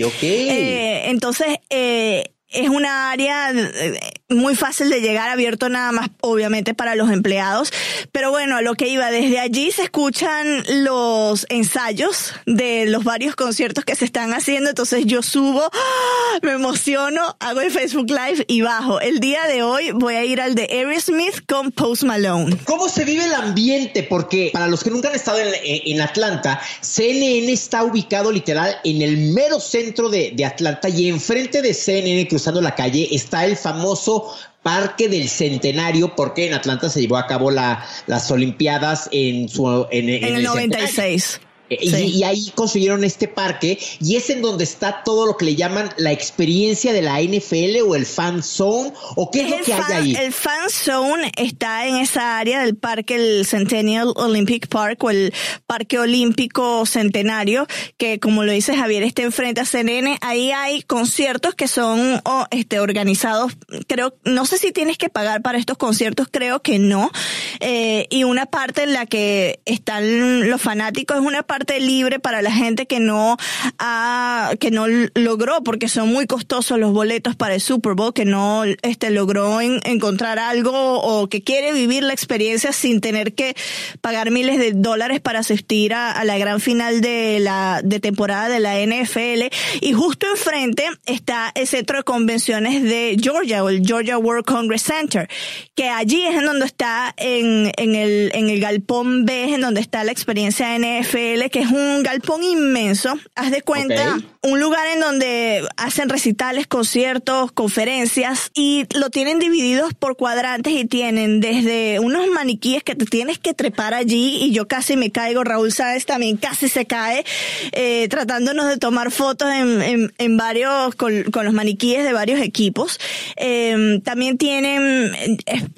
Ok, 0.04 0.14
ok. 0.14 0.22
Eh, 0.22 1.10
entonces, 1.10 1.58
eh, 1.70 2.32
es 2.48 2.68
una 2.68 3.10
área, 3.10 3.50
eh, 3.50 3.98
muy 4.28 4.56
fácil 4.56 4.90
de 4.90 5.00
llegar, 5.00 5.28
abierto 5.28 5.68
nada 5.68 5.92
más, 5.92 6.10
obviamente, 6.20 6.74
para 6.74 6.96
los 6.96 7.10
empleados. 7.10 7.72
Pero 8.10 8.30
bueno, 8.30 8.56
a 8.56 8.62
lo 8.62 8.74
que 8.74 8.88
iba, 8.88 9.10
desde 9.10 9.38
allí 9.38 9.70
se 9.70 9.84
escuchan 9.84 10.64
los 10.82 11.46
ensayos 11.48 12.32
de 12.44 12.86
los 12.86 13.04
varios 13.04 13.36
conciertos 13.36 13.84
que 13.84 13.94
se 13.94 14.04
están 14.04 14.34
haciendo. 14.34 14.70
Entonces 14.70 15.04
yo 15.06 15.22
subo, 15.22 15.62
¡ah! 15.62 16.38
me 16.42 16.52
emociono, 16.52 17.36
hago 17.38 17.60
el 17.60 17.70
Facebook 17.70 18.08
Live 18.08 18.44
y 18.48 18.62
bajo. 18.62 19.00
El 19.00 19.20
día 19.20 19.44
de 19.46 19.62
hoy 19.62 19.92
voy 19.92 20.14
a 20.14 20.24
ir 20.24 20.40
al 20.40 20.56
de 20.56 20.64
Aerosmith 20.72 21.46
con 21.46 21.70
Post 21.70 22.02
Malone. 22.02 22.56
¿Cómo 22.64 22.88
se 22.88 23.04
vive 23.04 23.24
el 23.24 23.34
ambiente? 23.34 24.02
Porque 24.02 24.50
para 24.52 24.66
los 24.66 24.82
que 24.82 24.90
nunca 24.90 25.08
han 25.08 25.14
estado 25.14 25.38
en, 25.38 25.52
en 25.62 26.00
Atlanta, 26.00 26.60
CNN 26.80 27.52
está 27.52 27.84
ubicado 27.84 28.32
literal 28.32 28.76
en 28.82 29.02
el 29.02 29.18
mero 29.34 29.60
centro 29.60 30.08
de, 30.08 30.32
de 30.34 30.44
Atlanta 30.44 30.88
y 30.88 31.08
enfrente 31.08 31.62
de 31.62 31.72
CNN, 31.72 32.26
cruzando 32.26 32.60
la 32.60 32.74
calle, 32.74 33.08
está 33.12 33.44
el 33.44 33.56
famoso 33.56 34.15
Parque 34.62 35.08
del 35.08 35.28
Centenario, 35.28 36.14
porque 36.16 36.46
en 36.46 36.54
Atlanta 36.54 36.88
se 36.88 37.00
llevó 37.00 37.16
a 37.16 37.26
cabo 37.26 37.50
la, 37.50 37.84
las 38.06 38.30
Olimpiadas 38.30 39.08
en 39.12 39.48
su 39.48 39.86
en, 39.90 40.08
el, 40.08 40.42
96. 40.42 41.40
Eh, 41.68 42.04
y, 42.06 42.22
ahí 42.22 42.52
construyeron 42.54 43.02
este 43.02 43.26
parque 43.26 43.78
y 44.00 44.16
es 44.16 44.30
en 44.30 44.40
donde 44.40 44.62
está 44.62 45.02
todo 45.04 45.26
lo 45.26 45.36
que 45.36 45.44
le 45.44 45.56
llaman 45.56 45.90
la 45.96 46.12
experiencia 46.12 46.92
de 46.92 47.02
la 47.02 47.20
NFL 47.20 47.82
o 47.84 47.96
el 47.96 48.06
fan 48.06 48.42
zone 48.42 48.92
o 49.16 49.30
qué 49.30 49.42
es, 49.42 49.50
lo 49.50 49.58
que 49.64 49.72
hay 49.72 49.92
ahí. 49.92 50.16
El 50.16 50.32
fan 50.32 50.70
zone 50.70 51.32
está 51.36 51.86
en 51.88 51.96
esa 51.96 52.38
área 52.38 52.62
del 52.62 52.76
parque, 52.76 53.16
el 53.16 53.46
Centennial 53.46 54.12
Olympic 54.14 54.68
Park 54.68 55.02
o 55.02 55.10
el 55.10 55.34
Parque 55.66 55.98
Olímpico 55.98 56.86
Centenario, 56.86 57.66
que 57.96 58.20
como 58.20 58.44
lo 58.44 58.52
dice 58.52 58.76
Javier, 58.76 59.02
está 59.02 59.22
enfrente 59.22 59.60
a 59.60 59.64
CNN. 59.64 60.18
Ahí 60.20 60.52
hay 60.52 60.82
conciertos 60.82 61.54
que 61.54 61.66
son 61.66 62.22
este, 62.50 62.78
organizados, 62.78 63.54
creo, 63.88 64.16
no 64.24 64.46
sé 64.46 64.58
si 64.58 64.70
tienes 64.70 64.98
que 64.98 65.08
pagar 65.08 65.42
para 65.42 65.58
estos 65.58 65.76
conciertos, 65.78 66.28
creo 66.30 66.62
que 66.62 66.78
no. 66.78 67.10
Eh, 67.58 68.06
y 68.10 68.22
una 68.22 68.46
parte 68.46 68.84
en 68.84 68.92
la 68.92 69.06
que 69.06 69.60
están 69.64 70.48
los 70.48 70.62
fanáticos 70.62 71.16
es 71.16 71.22
una 71.24 71.42
parte 71.42 71.55
parte 71.56 71.80
libre 71.80 72.20
para 72.20 72.42
la 72.42 72.50
gente 72.52 72.84
que 72.84 73.00
no 73.00 73.38
ha, 73.78 74.50
que 74.60 74.70
no 74.70 74.84
logró, 75.14 75.62
porque 75.64 75.88
son 75.88 76.12
muy 76.12 76.26
costosos 76.26 76.78
los 76.78 76.92
boletos 76.92 77.34
para 77.34 77.54
el 77.54 77.62
Super 77.62 77.94
Bowl, 77.94 78.12
que 78.12 78.26
no 78.26 78.64
este, 78.82 79.08
logró 79.08 79.62
encontrar 79.62 80.38
algo 80.38 81.00
o 81.00 81.30
que 81.30 81.42
quiere 81.42 81.72
vivir 81.72 82.02
la 82.02 82.12
experiencia 82.12 82.74
sin 82.74 83.00
tener 83.00 83.32
que 83.32 83.56
pagar 84.02 84.30
miles 84.30 84.58
de 84.58 84.72
dólares 84.72 85.20
para 85.20 85.38
asistir 85.38 85.94
a, 85.94 86.22
la 86.24 86.36
gran 86.36 86.60
final 86.60 87.00
de 87.00 87.38
la 87.40 87.80
de 87.82 88.00
temporada 88.00 88.50
de 88.50 88.60
la 88.60 88.74
NFL. 88.78 89.46
Y 89.80 89.94
justo 89.94 90.26
enfrente 90.30 90.84
está 91.06 91.52
el 91.54 91.66
centro 91.66 91.96
de 91.96 92.04
convenciones 92.04 92.82
de 92.82 93.16
Georgia 93.18 93.64
o 93.64 93.70
el 93.70 93.80
Georgia 93.82 94.18
World 94.18 94.44
Congress 94.44 94.82
Center, 94.82 95.26
que 95.74 95.88
allí 95.88 96.22
es 96.22 96.36
en 96.36 96.44
donde 96.44 96.66
está 96.66 97.14
en, 97.16 97.72
en 97.78 97.94
el, 97.94 98.30
en 98.34 98.50
el 98.50 98.60
galpón 98.60 99.24
B, 99.24 99.54
en 99.54 99.62
donde 99.62 99.80
está 99.80 100.04
la 100.04 100.12
experiencia 100.12 100.76
NFL 100.78 101.45
que 101.50 101.60
es 101.60 101.70
un 101.70 102.02
galpón 102.02 102.42
inmenso. 102.42 103.18
Haz 103.34 103.50
de 103.50 103.62
cuenta, 103.62 104.18
un 104.42 104.60
lugar 104.60 104.86
en 104.88 105.00
donde 105.00 105.66
hacen 105.76 106.08
recitales, 106.08 106.66
conciertos, 106.66 107.52
conferencias 107.52 108.50
y 108.54 108.86
lo 108.94 109.10
tienen 109.10 109.38
divididos 109.38 109.94
por 109.94 110.16
cuadrantes 110.16 110.72
y 110.72 110.84
tienen 110.84 111.40
desde 111.40 112.00
unos 112.00 112.26
maniquíes 112.28 112.82
que 112.82 112.94
te 112.94 113.06
tienes 113.06 113.38
que 113.38 113.54
trepar 113.54 113.94
allí 113.94 114.38
y 114.44 114.52
yo 114.52 114.68
casi 114.68 114.96
me 114.96 115.10
caigo, 115.10 115.44
Raúl 115.44 115.72
Sáez 115.72 116.06
también 116.06 116.36
casi 116.36 116.68
se 116.68 116.86
cae, 116.86 117.24
eh, 117.72 118.06
tratándonos 118.08 118.68
de 118.68 118.76
tomar 118.76 119.10
fotos 119.10 119.50
en, 119.52 120.12
en, 120.16 120.36
varios, 120.36 120.94
con, 120.94 121.24
con, 121.24 121.44
los 121.44 121.54
maniquíes 121.54 122.04
de 122.04 122.12
varios 122.12 122.40
equipos. 122.40 122.98
Eh, 123.36 124.00
también 124.04 124.38
tienen 124.38 125.12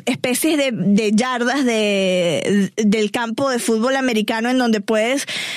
especies 0.07 0.57
de, 0.57 0.71
de 0.73 1.13
yardas 1.13 1.65
de, 1.65 2.73
del 2.77 3.11
campo 3.11 3.51
de 3.51 3.59
fútbol 3.59 3.97
americano 3.97 4.51
en 4.51 4.59
donde 4.59 4.81
puedes 4.81 5.27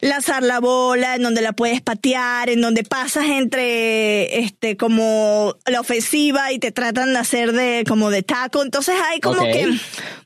lanzar 0.00 0.42
la 0.42 0.60
bola, 0.60 1.14
en 1.16 1.22
donde 1.22 1.42
la 1.42 1.52
puedes 1.52 1.80
patear, 1.80 2.50
en 2.50 2.60
donde 2.60 2.84
pasas 2.84 3.26
entre 3.26 4.40
este 4.40 4.76
como 4.76 5.56
la 5.66 5.80
ofensiva 5.80 6.52
y 6.52 6.58
te 6.58 6.72
tratan 6.72 7.12
de 7.12 7.18
hacer 7.18 7.52
de 7.52 7.84
como 7.86 8.10
de 8.10 8.22
taco. 8.22 8.62
Entonces 8.62 8.94
hay 9.10 9.20
como 9.20 9.42
que 9.42 9.68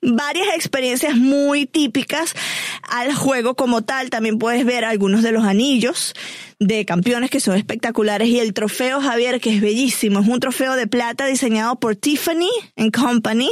varias 0.02 0.48
experiencias 0.54 1.16
muy 1.16 1.66
típicas 1.66 2.34
al 2.88 3.14
juego 3.14 3.54
como 3.54 3.82
tal. 3.82 4.10
También 4.10 4.38
puedes 4.38 4.64
ver 4.64 4.84
algunos 4.84 5.22
de 5.22 5.32
los 5.32 5.44
anillos 5.44 6.14
de 6.60 6.84
campeones 6.84 7.30
que 7.30 7.40
son 7.40 7.56
espectaculares 7.56 8.28
y 8.28 8.38
el 8.38 8.52
trofeo 8.52 9.00
Javier 9.00 9.40
que 9.40 9.54
es 9.54 9.62
bellísimo, 9.62 10.20
es 10.20 10.28
un 10.28 10.40
trofeo 10.40 10.76
de 10.76 10.86
plata 10.86 11.24
diseñado 11.24 11.80
por 11.80 11.96
Tiffany 11.96 12.50
Company, 12.92 13.48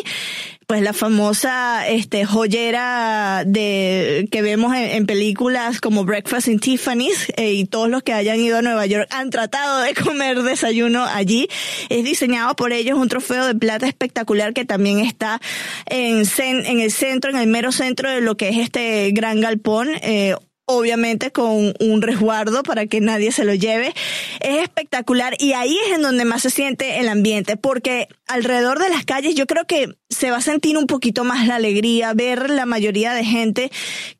pues 0.66 0.82
la 0.82 0.92
famosa 0.92 1.88
este 1.88 2.26
joyera 2.26 3.44
de 3.46 4.28
que 4.30 4.42
vemos 4.42 4.74
en, 4.76 5.06
películas 5.06 5.80
como 5.80 6.04
Breakfast 6.08 6.48
in 6.48 6.58
Tiffany's 6.58 7.30
eh, 7.36 7.52
y 7.52 7.66
todos 7.66 7.90
los 7.90 8.02
que 8.02 8.14
hayan 8.14 8.40
ido 8.40 8.56
a 8.56 8.62
Nueva 8.62 8.86
York 8.86 9.06
han 9.10 9.28
tratado 9.28 9.82
de 9.82 9.92
comer 10.02 10.42
desayuno 10.42 11.04
allí. 11.04 11.48
Es 11.90 12.02
diseñado 12.02 12.56
por 12.56 12.72
ellos 12.72 12.98
un 12.98 13.08
trofeo 13.08 13.46
de 13.46 13.54
plata 13.54 13.86
espectacular 13.86 14.54
que 14.54 14.64
también 14.64 15.00
está 15.00 15.38
en, 15.84 16.24
en 16.38 16.80
el 16.80 16.90
centro, 16.90 17.30
en 17.30 17.36
el 17.36 17.46
mero 17.46 17.72
centro 17.72 18.10
de 18.10 18.22
lo 18.22 18.38
que 18.38 18.48
es 18.48 18.56
este 18.56 19.10
gran 19.12 19.42
galpón. 19.42 19.90
Eh, 20.00 20.34
obviamente 20.70 21.32
con 21.32 21.74
un 21.80 22.02
resguardo 22.02 22.62
para 22.62 22.86
que 22.86 23.00
nadie 23.00 23.32
se 23.32 23.44
lo 23.44 23.54
lleve. 23.54 23.94
Es 24.40 24.62
espectacular 24.62 25.34
y 25.38 25.54
ahí 25.54 25.76
es 25.86 25.96
en 25.96 26.02
donde 26.02 26.26
más 26.26 26.42
se 26.42 26.50
siente 26.50 27.00
el 27.00 27.08
ambiente, 27.08 27.56
porque 27.56 28.08
alrededor 28.26 28.78
de 28.78 28.90
las 28.90 29.04
calles 29.06 29.34
yo 29.34 29.46
creo 29.46 29.64
que 29.66 29.96
se 30.10 30.30
va 30.30 30.38
a 30.38 30.42
sentir 30.42 30.78
un 30.78 30.86
poquito 30.86 31.24
más 31.24 31.46
la 31.46 31.56
alegría, 31.56 32.14
ver 32.14 32.48
la 32.48 32.66
mayoría 32.66 33.12
de 33.12 33.24
gente 33.24 33.70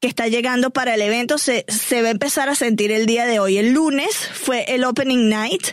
que 0.00 0.08
está 0.08 0.28
llegando 0.28 0.70
para 0.70 0.94
el 0.94 1.02
evento, 1.02 1.38
se, 1.38 1.64
se 1.68 2.02
va 2.02 2.08
a 2.08 2.10
empezar 2.10 2.48
a 2.48 2.54
sentir 2.54 2.92
el 2.92 3.06
día 3.06 3.26
de 3.26 3.40
hoy. 3.40 3.56
El 3.56 3.72
lunes 3.72 4.14
fue 4.14 4.64
el 4.74 4.84
Opening 4.84 5.28
Night, 5.28 5.68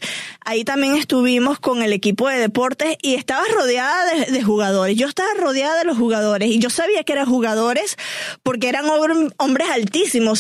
ahí 0.45 0.63
también 0.63 0.95
estuvimos 0.95 1.59
con 1.59 1.83
el 1.83 1.91
equipo 1.91 2.29
de 2.29 2.37
deportes 2.37 2.97
y 3.01 3.15
estaba 3.15 3.43
rodeada 3.53 4.13
de, 4.13 4.31
de 4.31 4.43
jugadores. 4.43 4.95
Yo 4.95 5.07
estaba 5.07 5.33
rodeada 5.33 5.79
de 5.79 5.85
los 5.85 5.97
jugadores 5.97 6.49
y 6.49 6.59
yo 6.59 6.69
sabía 6.69 7.03
que 7.03 7.13
eran 7.13 7.25
jugadores 7.25 7.97
porque 8.41 8.69
eran 8.69 8.85
hombres 9.37 9.69
altísimos, 9.69 10.39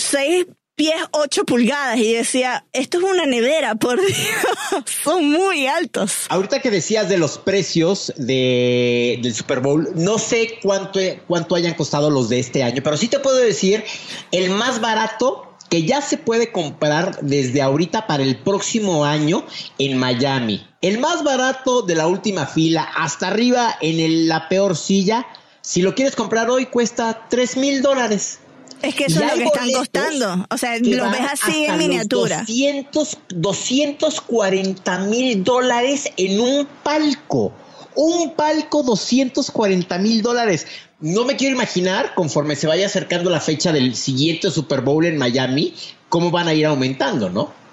pies 0.75 0.95
8 1.11 1.45
pulgadas 1.45 1.97
y 1.97 2.13
decía, 2.13 2.65
esto 2.73 2.97
es 2.97 3.03
una 3.03 3.25
nevera, 3.25 3.75
por 3.75 3.99
Dios, 4.05 4.83
son 5.03 5.31
muy 5.31 5.67
altos. 5.67 6.25
Ahorita 6.29 6.61
que 6.61 6.69
decías 6.69 7.07
de 7.09 7.17
los 7.17 7.37
precios 7.37 8.13
de, 8.17 9.19
del 9.21 9.33
Super 9.33 9.61
Bowl, 9.61 9.89
no 9.95 10.17
sé 10.17 10.59
cuánto, 10.61 10.99
cuánto 11.27 11.55
hayan 11.55 11.73
costado 11.75 12.09
los 12.09 12.29
de 12.29 12.39
este 12.39 12.63
año, 12.63 12.81
pero 12.83 12.97
sí 12.97 13.07
te 13.07 13.19
puedo 13.19 13.37
decir, 13.37 13.83
el 14.31 14.51
más 14.51 14.81
barato 14.81 15.55
que 15.69 15.83
ya 15.83 16.01
se 16.01 16.17
puede 16.17 16.51
comprar 16.51 17.19
desde 17.21 17.61
ahorita 17.61 18.05
para 18.05 18.23
el 18.23 18.37
próximo 18.37 19.05
año 19.05 19.45
en 19.79 19.97
Miami. 19.97 20.67
El 20.81 20.99
más 20.99 21.23
barato 21.23 21.81
de 21.81 21.95
la 21.95 22.07
última 22.07 22.45
fila, 22.45 22.83
hasta 22.83 23.27
arriba 23.27 23.75
en 23.81 24.27
la 24.27 24.47
peor 24.47 24.75
silla, 24.75 25.25
si 25.61 25.81
lo 25.81 25.95
quieres 25.95 26.15
comprar 26.15 26.49
hoy 26.49 26.67
cuesta 26.67 27.25
3 27.29 27.57
mil 27.57 27.81
dólares. 27.81 28.39
Es 28.81 28.95
que 28.95 29.05
eso 29.05 29.23
es 29.23 29.31
lo 29.31 29.37
que 29.37 29.43
están 29.45 29.71
costando. 29.71 30.47
O 30.49 30.57
sea, 30.57 30.77
lo 30.79 31.09
ves 31.09 31.21
así 31.31 31.65
en 31.65 31.77
miniatura. 31.77 32.39
200, 32.39 33.17
240 33.29 34.97
mil 34.99 35.43
dólares 35.43 36.11
en 36.17 36.39
un 36.39 36.67
palco. 36.83 37.53
Un 37.95 38.33
palco, 38.35 38.83
240 38.83 39.97
mil 39.99 40.21
dólares. 40.21 40.67
No 40.99 41.25
me 41.25 41.35
quiero 41.35 41.55
imaginar, 41.55 42.13
conforme 42.13 42.55
se 42.55 42.67
vaya 42.67 42.85
acercando 42.85 43.29
la 43.29 43.39
fecha 43.39 43.71
del 43.71 43.95
siguiente 43.95 44.51
Super 44.51 44.81
Bowl 44.81 45.05
en 45.05 45.17
Miami, 45.17 45.73
cómo 46.09 46.31
van 46.31 46.47
a 46.47 46.53
ir 46.53 46.65
aumentando, 46.65 47.29
¿no? 47.29 47.64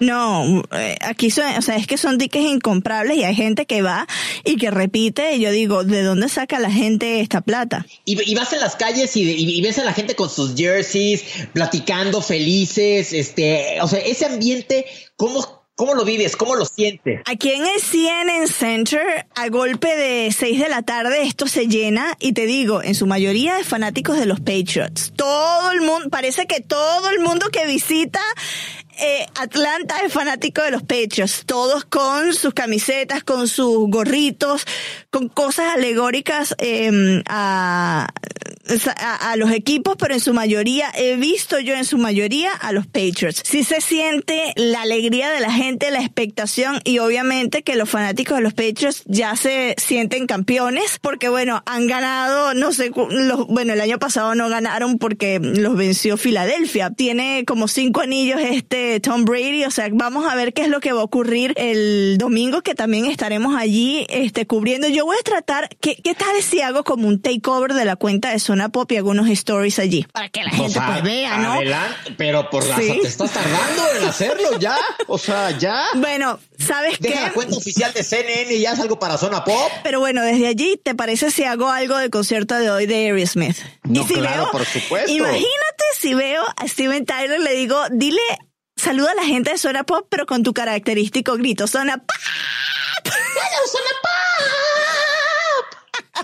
No, 0.00 0.62
eh, 0.72 0.96
aquí 1.00 1.30
son, 1.30 1.46
o 1.56 1.62
sea, 1.62 1.76
es 1.76 1.86
que 1.86 1.96
son 1.96 2.18
tickets 2.18 2.44
incomprables 2.44 3.16
y 3.16 3.24
hay 3.24 3.34
gente 3.34 3.66
que 3.66 3.82
va 3.82 4.06
y 4.44 4.56
que 4.56 4.70
repite. 4.70 5.34
Y 5.36 5.40
yo 5.40 5.50
digo, 5.50 5.84
¿de 5.84 6.02
dónde 6.02 6.28
saca 6.28 6.58
la 6.58 6.70
gente 6.70 7.20
esta 7.20 7.40
plata? 7.40 7.86
Y, 8.04 8.34
vas 8.34 8.52
en 8.52 8.60
las 8.60 8.76
calles 8.76 9.16
y, 9.16 9.60
ves 9.60 9.78
a 9.78 9.84
la 9.84 9.92
gente 9.92 10.14
con 10.14 10.30
sus 10.30 10.54
jerseys, 10.54 11.24
platicando, 11.52 12.22
felices, 12.22 13.12
este, 13.12 13.80
o 13.80 13.88
sea, 13.88 13.98
ese 13.98 14.26
ambiente, 14.26 14.86
¿cómo, 15.16 15.58
¿Cómo 15.78 15.94
lo 15.94 16.04
vives? 16.04 16.34
¿Cómo 16.34 16.56
lo 16.56 16.64
sientes? 16.64 17.20
Aquí 17.24 17.52
en 17.52 17.64
el 17.64 17.80
CNN 17.80 18.48
Center, 18.48 19.28
a 19.36 19.48
golpe 19.48 19.94
de 19.94 20.32
6 20.36 20.58
de 20.58 20.68
la 20.68 20.82
tarde, 20.82 21.22
esto 21.22 21.46
se 21.46 21.68
llena 21.68 22.16
y 22.18 22.32
te 22.32 22.46
digo, 22.46 22.82
en 22.82 22.96
su 22.96 23.06
mayoría 23.06 23.54
de 23.54 23.62
fanáticos 23.62 24.18
de 24.18 24.26
los 24.26 24.40
Patriots. 24.40 25.12
Todo 25.14 25.70
el 25.70 25.82
mundo, 25.82 26.10
parece 26.10 26.48
que 26.48 26.60
todo 26.60 27.08
el 27.10 27.20
mundo 27.20 27.50
que 27.52 27.64
visita 27.68 28.18
eh, 28.98 29.26
Atlanta 29.36 29.96
es 30.04 30.12
fanático 30.12 30.62
de 30.62 30.70
los 30.70 30.82
pechos, 30.82 31.44
todos 31.46 31.84
con 31.84 32.34
sus 32.34 32.54
camisetas, 32.54 33.24
con 33.24 33.48
sus 33.48 33.88
gorritos, 33.88 34.64
con 35.10 35.28
cosas 35.28 35.74
alegóricas 35.74 36.54
em, 36.58 37.22
a 37.26 38.08
los 39.36 39.50
equipos, 39.50 39.96
pero 39.98 40.14
en 40.14 40.20
su 40.20 40.34
mayoría, 40.34 40.90
he 40.94 41.16
visto 41.16 41.58
yo 41.58 41.74
en 41.74 41.84
su 41.84 41.98
mayoría 41.98 42.52
a 42.52 42.72
los 42.72 42.86
Patriots. 42.86 43.42
Sí 43.44 43.64
se 43.64 43.80
siente 43.80 44.52
la 44.56 44.82
alegría 44.82 45.30
de 45.30 45.40
la 45.40 45.52
gente, 45.52 45.90
la 45.90 46.00
expectación 46.00 46.80
y 46.84 46.98
obviamente 46.98 47.62
que 47.62 47.76
los 47.76 47.88
fanáticos 47.88 48.36
de 48.36 48.42
los 48.42 48.54
Patriots 48.54 49.02
ya 49.06 49.36
se 49.36 49.74
sienten 49.78 50.26
campeones 50.26 50.98
porque 51.00 51.28
bueno, 51.28 51.62
han 51.66 51.86
ganado, 51.86 52.54
no 52.54 52.72
sé, 52.72 52.90
los, 53.10 53.46
bueno, 53.46 53.72
el 53.72 53.80
año 53.80 53.98
pasado 53.98 54.34
no 54.34 54.48
ganaron 54.48 54.98
porque 54.98 55.38
los 55.40 55.76
venció 55.76 56.16
Filadelfia. 56.16 56.90
Tiene 56.90 57.44
como 57.46 57.68
cinco 57.68 58.00
anillos 58.00 58.40
este 58.40 58.87
Tom 59.00 59.24
Brady, 59.24 59.64
o 59.64 59.70
sea, 59.70 59.88
vamos 59.92 60.30
a 60.30 60.34
ver 60.34 60.52
qué 60.52 60.62
es 60.62 60.68
lo 60.68 60.80
que 60.80 60.92
va 60.92 61.00
a 61.00 61.04
ocurrir 61.04 61.52
el 61.56 62.16
domingo 62.18 62.62
que 62.62 62.74
también 62.74 63.06
estaremos 63.06 63.54
allí 63.56 64.06
este 64.08 64.46
cubriendo. 64.46 64.88
Yo 64.88 65.04
voy 65.04 65.16
a 65.18 65.22
tratar, 65.22 65.68
¿qué, 65.80 65.96
qué 66.02 66.14
tal 66.14 66.42
si 66.42 66.60
hago 66.60 66.84
como 66.84 67.06
un 67.06 67.20
takeover 67.20 67.74
de 67.74 67.84
la 67.84 67.96
cuenta 67.96 68.30
de 68.30 68.38
Zona 68.38 68.70
Pop 68.70 68.90
y 68.92 68.96
algunos 68.96 69.28
stories 69.28 69.78
allí? 69.78 70.06
Para 70.12 70.28
que 70.28 70.42
la 70.42 70.50
gente 70.50 70.80
pues, 70.84 71.02
vea, 71.02 71.38
¿no? 71.38 71.52
Adelante, 71.52 72.14
pero 72.16 72.50
por 72.50 72.66
la 72.66 72.76
te 72.76 73.06
estás 73.06 73.32
tardando 73.32 73.82
en 74.00 74.08
hacerlo 74.08 74.58
ya, 74.58 74.76
o 75.06 75.18
sea, 75.18 75.50
ya. 75.58 75.84
Bueno, 75.94 76.38
¿sabes 76.58 76.98
Deja 76.98 77.14
qué? 77.14 77.20
la 77.20 77.32
cuenta 77.32 77.56
oficial 77.56 77.92
de 77.92 78.02
CNN 78.02 78.54
y 78.54 78.60
ya 78.60 78.72
es 78.72 78.80
algo 78.80 78.98
para 78.98 79.18
Zona 79.18 79.44
Pop. 79.44 79.70
Pero 79.82 80.00
bueno, 80.00 80.22
desde 80.22 80.46
allí, 80.46 80.80
¿te 80.82 80.94
parece 80.94 81.30
si 81.30 81.44
hago 81.44 81.68
algo 81.68 81.96
del 81.96 82.10
concierto 82.10 82.54
de 82.56 82.70
hoy 82.70 82.86
de 82.86 82.94
Aerosmith? 83.06 83.58
No, 83.84 84.04
claro, 84.06 84.48
por 84.50 84.64
supuesto. 84.64 85.10
Imagínate 85.10 85.84
si 85.98 86.14
veo 86.14 86.42
a 86.56 86.68
Steven 86.68 87.04
Tyler, 87.04 87.40
le 87.40 87.54
digo, 87.54 87.76
dile, 87.90 88.20
saluda 88.78 89.12
a 89.12 89.14
la 89.14 89.24
gente 89.24 89.50
de 89.50 89.58
Zona 89.58 89.84
Pop, 89.84 90.06
pero 90.08 90.26
con 90.26 90.42
tu 90.42 90.54
característico 90.54 91.36
grito, 91.36 91.66
Zona 91.66 91.98
Pop. 91.98 92.16
Zona 93.04 93.90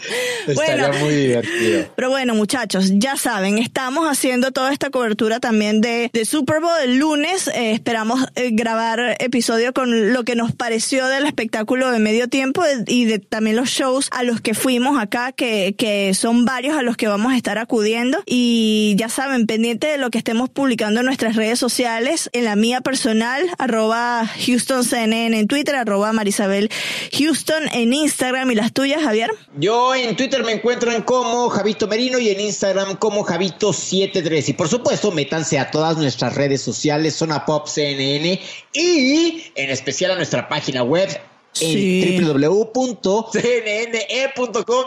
Estaría 0.47 0.93
muy 0.93 1.15
divertido. 1.15 1.87
Pero 1.97 2.11
bueno, 2.11 2.35
muchachos, 2.35 2.93
ya 2.95 3.17
saben, 3.17 3.59
estamos 3.59 4.07
haciendo 4.09 4.51
toda 4.53 4.73
esta 4.73 4.91
cobertura 4.91 5.41
también 5.41 5.81
de, 5.81 6.11
de 6.13 6.25
Super 6.25 6.61
Bowl 6.61 6.73
el 6.83 6.99
lunes. 6.99 7.49
Eh, 7.49 7.73
esperamos 7.73 8.27
eh, 8.35 8.51
grabar 8.53 9.17
episodio 9.21 9.73
con 9.73 10.13
lo 10.13 10.25
que 10.25 10.35
nos 10.35 10.53
pareció 10.53 11.07
del 11.07 11.27
espectáculo 11.27 11.91
de 11.91 11.99
medio 11.99 12.29
tiempo 12.29 12.63
y 12.87 13.05
de 13.05 13.19
también 13.19 13.57
los 13.57 13.69
shows 13.69 14.09
a 14.11 14.23
los 14.23 14.41
que 14.41 14.55
fuimos 14.55 15.01
acá, 15.01 15.33
que, 15.33 15.75
que 15.77 16.15
son 16.15 16.45
varios 16.45 16.77
a 16.77 16.83
los 16.83 16.97
que 16.97 17.09
vamos 17.09 17.33
a 17.33 17.37
estar 17.37 17.59
acudiendo. 17.59 18.23
Y 18.27 18.95
ya 18.97 19.09
saben, 19.09 19.47
pendiente 19.47 19.87
de 19.87 19.99
lo 19.99 20.11
que 20.11 20.19
estemos 20.19 20.51
publicando 20.51 21.01
en 21.01 21.07
nuestras 21.07 21.37
redes 21.37 21.59
sociales, 21.59 22.31
en 22.33 22.45
la 22.45 22.57
mía 22.57 22.81
personal, 22.81 23.43
arroba 23.59 24.23
HoustonCNN 24.47 25.35
en 25.35 25.47
Twitter, 25.47 25.75
arroba 25.77 26.13
Marisabel 26.13 26.71
Houston 27.13 27.65
en 27.73 27.93
Instagram 27.93 28.51
y 28.51 28.55
las 28.55 28.73
tuyas, 28.73 29.03
Javier. 29.03 29.31
Yo 29.57 29.84
en 29.93 30.16
Twitter 30.16 30.45
me 30.45 30.53
encuentran 30.53 31.03
como 31.03 31.49
Javito 31.49 31.89
Merino 31.89 32.18
y 32.18 32.28
en 32.30 32.41
Instagram 32.41 32.97
como 32.97 33.26
Javito73. 33.26 34.49
Y 34.49 34.53
por 34.53 34.68
supuesto, 34.68 35.11
métanse 35.11 35.59
a 35.59 35.70
todas 35.70 35.97
nuestras 35.97 36.35
redes 36.35 36.62
sociales, 36.62 37.16
Zona 37.16 37.45
Pop 37.45 37.66
CNN 37.66 38.41
y 38.72 39.43
en 39.55 39.70
especial 39.70 40.12
a 40.12 40.16
nuestra 40.16 40.49
página 40.49 40.85
web 40.85 41.09
en 41.61 42.24
www.cnne.com 42.24 43.35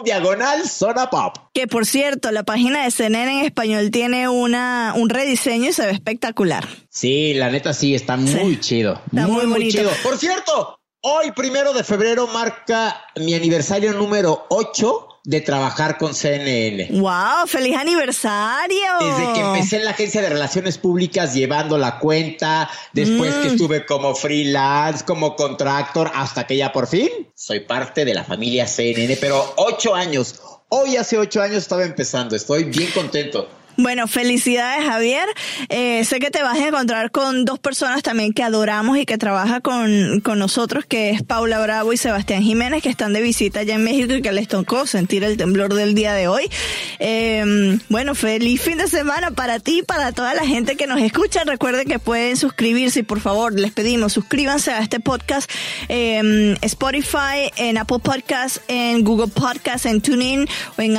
diagonal 0.04 0.68
Zona 0.68 1.10
Pop. 1.10 1.38
Que 1.54 1.68
por 1.68 1.86
cierto, 1.86 2.32
la 2.32 2.44
página 2.44 2.84
de 2.84 2.92
CNN 2.92 3.40
en 3.40 3.46
español 3.46 3.92
tiene 3.92 4.28
una, 4.30 4.94
un 4.96 5.10
rediseño 5.10 5.70
y 5.70 5.74
se 5.74 5.86
ve 5.86 5.92
espectacular. 5.92 6.68
Sí, 6.90 7.34
la 7.34 7.50
neta 7.50 7.74
sí, 7.74 7.96
está 7.96 8.18
muy 8.18 8.60
chido. 8.60 9.02
Está 9.06 9.28
muy, 9.28 9.46
muy 9.46 9.70
chido. 9.70 9.92
Por 10.04 10.18
cierto, 10.18 10.77
Hoy, 11.02 11.32
primero 11.32 11.74
de 11.74 11.84
febrero, 11.84 12.26
marca 12.28 13.06
mi 13.18 13.36
aniversario 13.36 13.94
número 13.94 14.48
8 14.50 15.08
de 15.26 15.42
trabajar 15.42 16.00
con 16.00 16.16
CNN. 16.16 16.88
¡Wow! 17.00 17.46
¡Feliz 17.46 17.78
aniversario! 17.78 18.78
Desde 19.00 19.34
que 19.34 19.40
empecé 19.42 19.76
en 19.78 19.86
la 19.86 19.92
agencia 19.92 20.24
de 20.24 20.30
relaciones 20.30 20.80
públicas 20.80 21.36
llevando 21.36 21.78
la 21.78 22.00
cuenta, 22.00 22.68
después 22.94 23.36
que 23.36 23.50
mm. 23.50 23.52
estuve 23.52 23.86
como 23.86 24.16
freelance, 24.16 25.06
como 25.06 25.36
contractor, 25.36 26.12
hasta 26.16 26.48
que 26.48 26.58
ya 26.58 26.74
por 26.74 26.88
fin 26.88 27.10
soy 27.36 27.60
parte 27.60 28.04
de 28.04 28.16
la 28.16 28.24
familia 28.24 28.66
CNN, 28.66 29.18
pero 29.22 29.54
ocho 29.58 29.94
años. 29.94 30.42
Hoy 30.70 30.98
hace 30.98 31.20
ocho 31.20 31.44
años 31.44 31.58
estaba 31.58 31.84
empezando, 31.84 32.36
estoy 32.36 32.64
bien 32.64 32.90
contento. 32.92 33.48
Bueno, 33.78 34.08
felicidades 34.08 34.86
Javier. 34.86 35.28
Eh, 35.70 36.04
sé 36.04 36.20
que 36.20 36.32
te 36.32 36.42
vas 36.42 36.58
a 36.58 36.68
encontrar 36.68 37.12
con 37.12 37.46
dos 37.46 37.60
personas 37.60 38.02
también 38.02 38.34
que 38.34 38.42
adoramos 38.42 38.98
y 38.98 39.06
que 39.06 39.20
trabajan 39.20 39.62
con, 39.62 40.20
con 40.22 40.40
nosotros, 40.40 40.86
que 40.86 41.12
es 41.12 41.22
Paula 41.22 41.60
Bravo 41.60 41.94
y 41.94 41.98
Sebastián 41.98 42.42
Jiménez, 42.42 42.82
que 42.82 42.90
están 42.90 43.14
de 43.14 43.22
visita 43.22 43.60
allá 43.60 43.76
en 43.76 43.84
México 43.84 44.16
y 44.16 44.22
que 44.24 44.32
les 44.32 44.48
tocó 44.48 44.88
sentir 44.88 45.24
el 45.24 45.38
temblor 45.38 45.76
del 45.76 45.94
día 45.94 46.14
de 46.14 46.28
hoy. 46.28 46.50
Eh, 46.98 47.78
bueno, 47.90 48.16
feliz 48.16 48.62
fin 48.62 48.80
de 48.80 48.88
semana 48.88 49.32
para 49.32 49.60
ti 49.60 49.80
y 49.80 49.84
para 49.84 50.12
toda 50.12 50.34
la 50.34 50.46
gente 50.46 50.76
que 50.76 50.88
nos 50.88 51.00
escucha. 51.00 51.44
Recuerden 51.44 51.88
que 51.88 52.00
pueden 52.00 52.36
suscribirse 52.36 53.02
y 53.02 53.04
por 53.04 53.20
favor 53.20 53.54
les 53.54 53.72
pedimos 53.74 54.14
suscríbanse 54.14 54.72
a 54.72 54.80
este 54.80 55.00
podcast 55.00 55.50
en 55.88 56.58
Spotify, 56.62 57.52
en 57.58 57.78
Apple 57.78 58.00
Podcasts, 58.00 58.62
en 58.68 59.04
Google 59.04 59.28
Podcasts, 59.28 59.86
en 59.86 60.02
TuneIn 60.02 60.48
o 60.78 60.82
en 60.82 60.98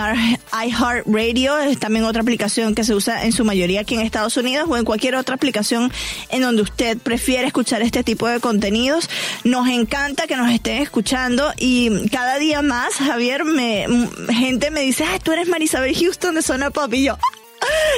iHeartRadio. 0.53 1.59
Es 1.59 1.79
también 1.81 2.05
otra 2.05 2.23
aplicación 2.23 2.68
que 2.75 2.85
se 2.85 2.95
usa 2.95 3.25
en 3.25 3.33
su 3.33 3.45
mayoría 3.45 3.81
aquí 3.81 3.95
en 3.95 4.01
Estados 4.01 4.37
Unidos 4.37 4.67
o 4.69 4.77
en 4.77 4.85
cualquier 4.85 5.15
otra 5.17 5.35
aplicación 5.35 5.93
en 6.31 6.43
donde 6.43 6.63
usted 6.63 6.99
prefiere 6.99 7.47
escuchar 7.47 7.83
este 7.83 8.05
tipo 8.05 8.29
de 8.29 8.41
contenidos. 8.41 9.09
Nos 9.45 9.69
encanta 9.69 10.27
que 10.27 10.37
nos 10.37 10.51
estén 10.51 10.83
escuchando 10.83 11.53
y 11.57 12.09
cada 12.09 12.39
día 12.39 12.63
más, 12.63 12.95
Javier, 12.95 13.45
me, 13.45 13.87
gente 14.31 14.71
me 14.71 14.81
dice, 14.81 15.05
ah, 15.05 15.19
tú 15.23 15.33
eres 15.33 15.49
Marisabel 15.49 15.97
Houston 15.97 16.35
de 16.35 16.43
Zona 16.43 16.71
Pop 16.71 16.93
y 16.95 17.05
yo, 17.05 17.15
ah, 17.15 17.39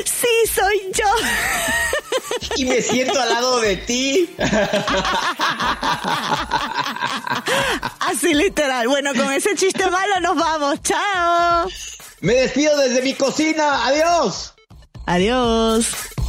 Sí, 0.05 0.29
soy 0.53 0.93
yo. 0.95 1.05
Y 2.57 2.65
me 2.65 2.81
siento 2.83 3.21
al 3.21 3.29
lado 3.29 3.61
de 3.61 3.77
ti. 3.77 4.31
Así 8.01 8.35
literal. 8.35 8.89
Bueno, 8.89 9.15
con 9.15 9.33
ese 9.33 9.55
chiste 9.55 9.89
malo 9.91 10.21
nos 10.21 10.37
vamos. 10.37 10.83
Chao. 10.83 11.69
Me 12.21 12.35
despido 12.35 12.77
desde 12.79 13.03
mi 13.03 13.15
cocina. 13.15 13.87
Adiós. 13.87 14.55
Adiós. 15.11 16.20